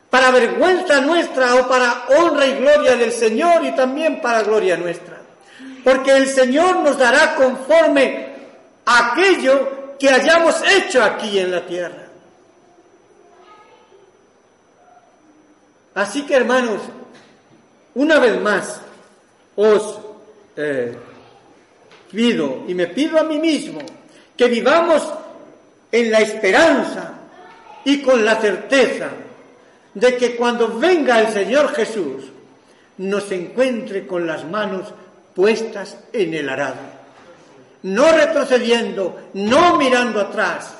para 0.09 0.31
vergüenza 0.31 1.01
nuestra 1.01 1.55
o 1.55 1.67
para 1.67 2.05
honra 2.09 2.45
y 2.47 2.55
gloria 2.55 2.95
del 2.95 3.11
Señor 3.11 3.63
y 3.65 3.71
también 3.73 4.21
para 4.21 4.43
gloria 4.43 4.77
nuestra. 4.77 5.21
Porque 5.83 6.15
el 6.15 6.27
Señor 6.27 6.77
nos 6.77 6.97
dará 6.97 7.35
conforme 7.35 8.33
aquello 8.85 9.95
que 9.97 10.09
hayamos 10.09 10.61
hecho 10.69 11.03
aquí 11.03 11.39
en 11.39 11.51
la 11.51 11.65
tierra. 11.65 12.00
Así 15.93 16.25
que 16.25 16.35
hermanos, 16.35 16.81
una 17.95 18.19
vez 18.19 18.39
más 18.39 18.81
os 19.55 19.99
eh, 20.55 20.95
pido 22.11 22.63
y 22.67 22.73
me 22.73 22.87
pido 22.87 23.19
a 23.19 23.23
mí 23.23 23.39
mismo 23.39 23.79
que 24.37 24.47
vivamos 24.47 25.03
en 25.91 26.11
la 26.11 26.19
esperanza 26.19 27.13
y 27.83 28.01
con 28.01 28.23
la 28.23 28.35
certeza 28.39 29.09
de 29.93 30.15
que 30.15 30.35
cuando 30.37 30.79
venga 30.79 31.19
el 31.19 31.33
Señor 31.33 31.73
Jesús 31.73 32.23
nos 32.97 33.29
encuentre 33.31 34.07
con 34.07 34.25
las 34.25 34.45
manos 34.45 34.93
puestas 35.35 35.97
en 36.13 36.33
el 36.33 36.47
arado, 36.47 36.79
no 37.83 38.11
retrocediendo, 38.11 39.29
no 39.33 39.77
mirando 39.77 40.21
atrás, 40.21 40.73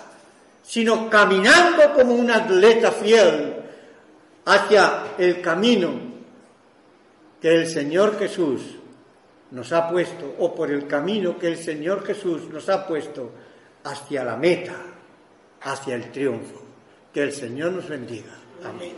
sino 0.63 1.09
caminando 1.09 1.93
como 1.93 2.13
un 2.13 2.31
atleta 2.31 2.91
fiel 2.91 3.60
hacia 4.45 5.15
el 5.17 5.41
camino 5.41 5.89
que 7.41 7.55
el 7.55 7.67
Señor 7.67 8.17
Jesús 8.19 8.61
nos 9.51 9.71
ha 9.73 9.89
puesto, 9.89 10.35
o 10.39 10.55
por 10.55 10.71
el 10.71 10.87
camino 10.87 11.37
que 11.37 11.47
el 11.47 11.57
Señor 11.57 12.05
Jesús 12.05 12.47
nos 12.49 12.69
ha 12.69 12.87
puesto 12.87 13.31
hacia 13.83 14.23
la 14.23 14.37
meta 14.37 14.75
hacia 15.61 15.95
el 15.95 16.11
triunfo. 16.11 16.61
Que 17.13 17.23
el 17.23 17.33
Señor 17.33 17.73
nos 17.73 17.89
bendiga. 17.89 18.33
Amén. 18.63 18.95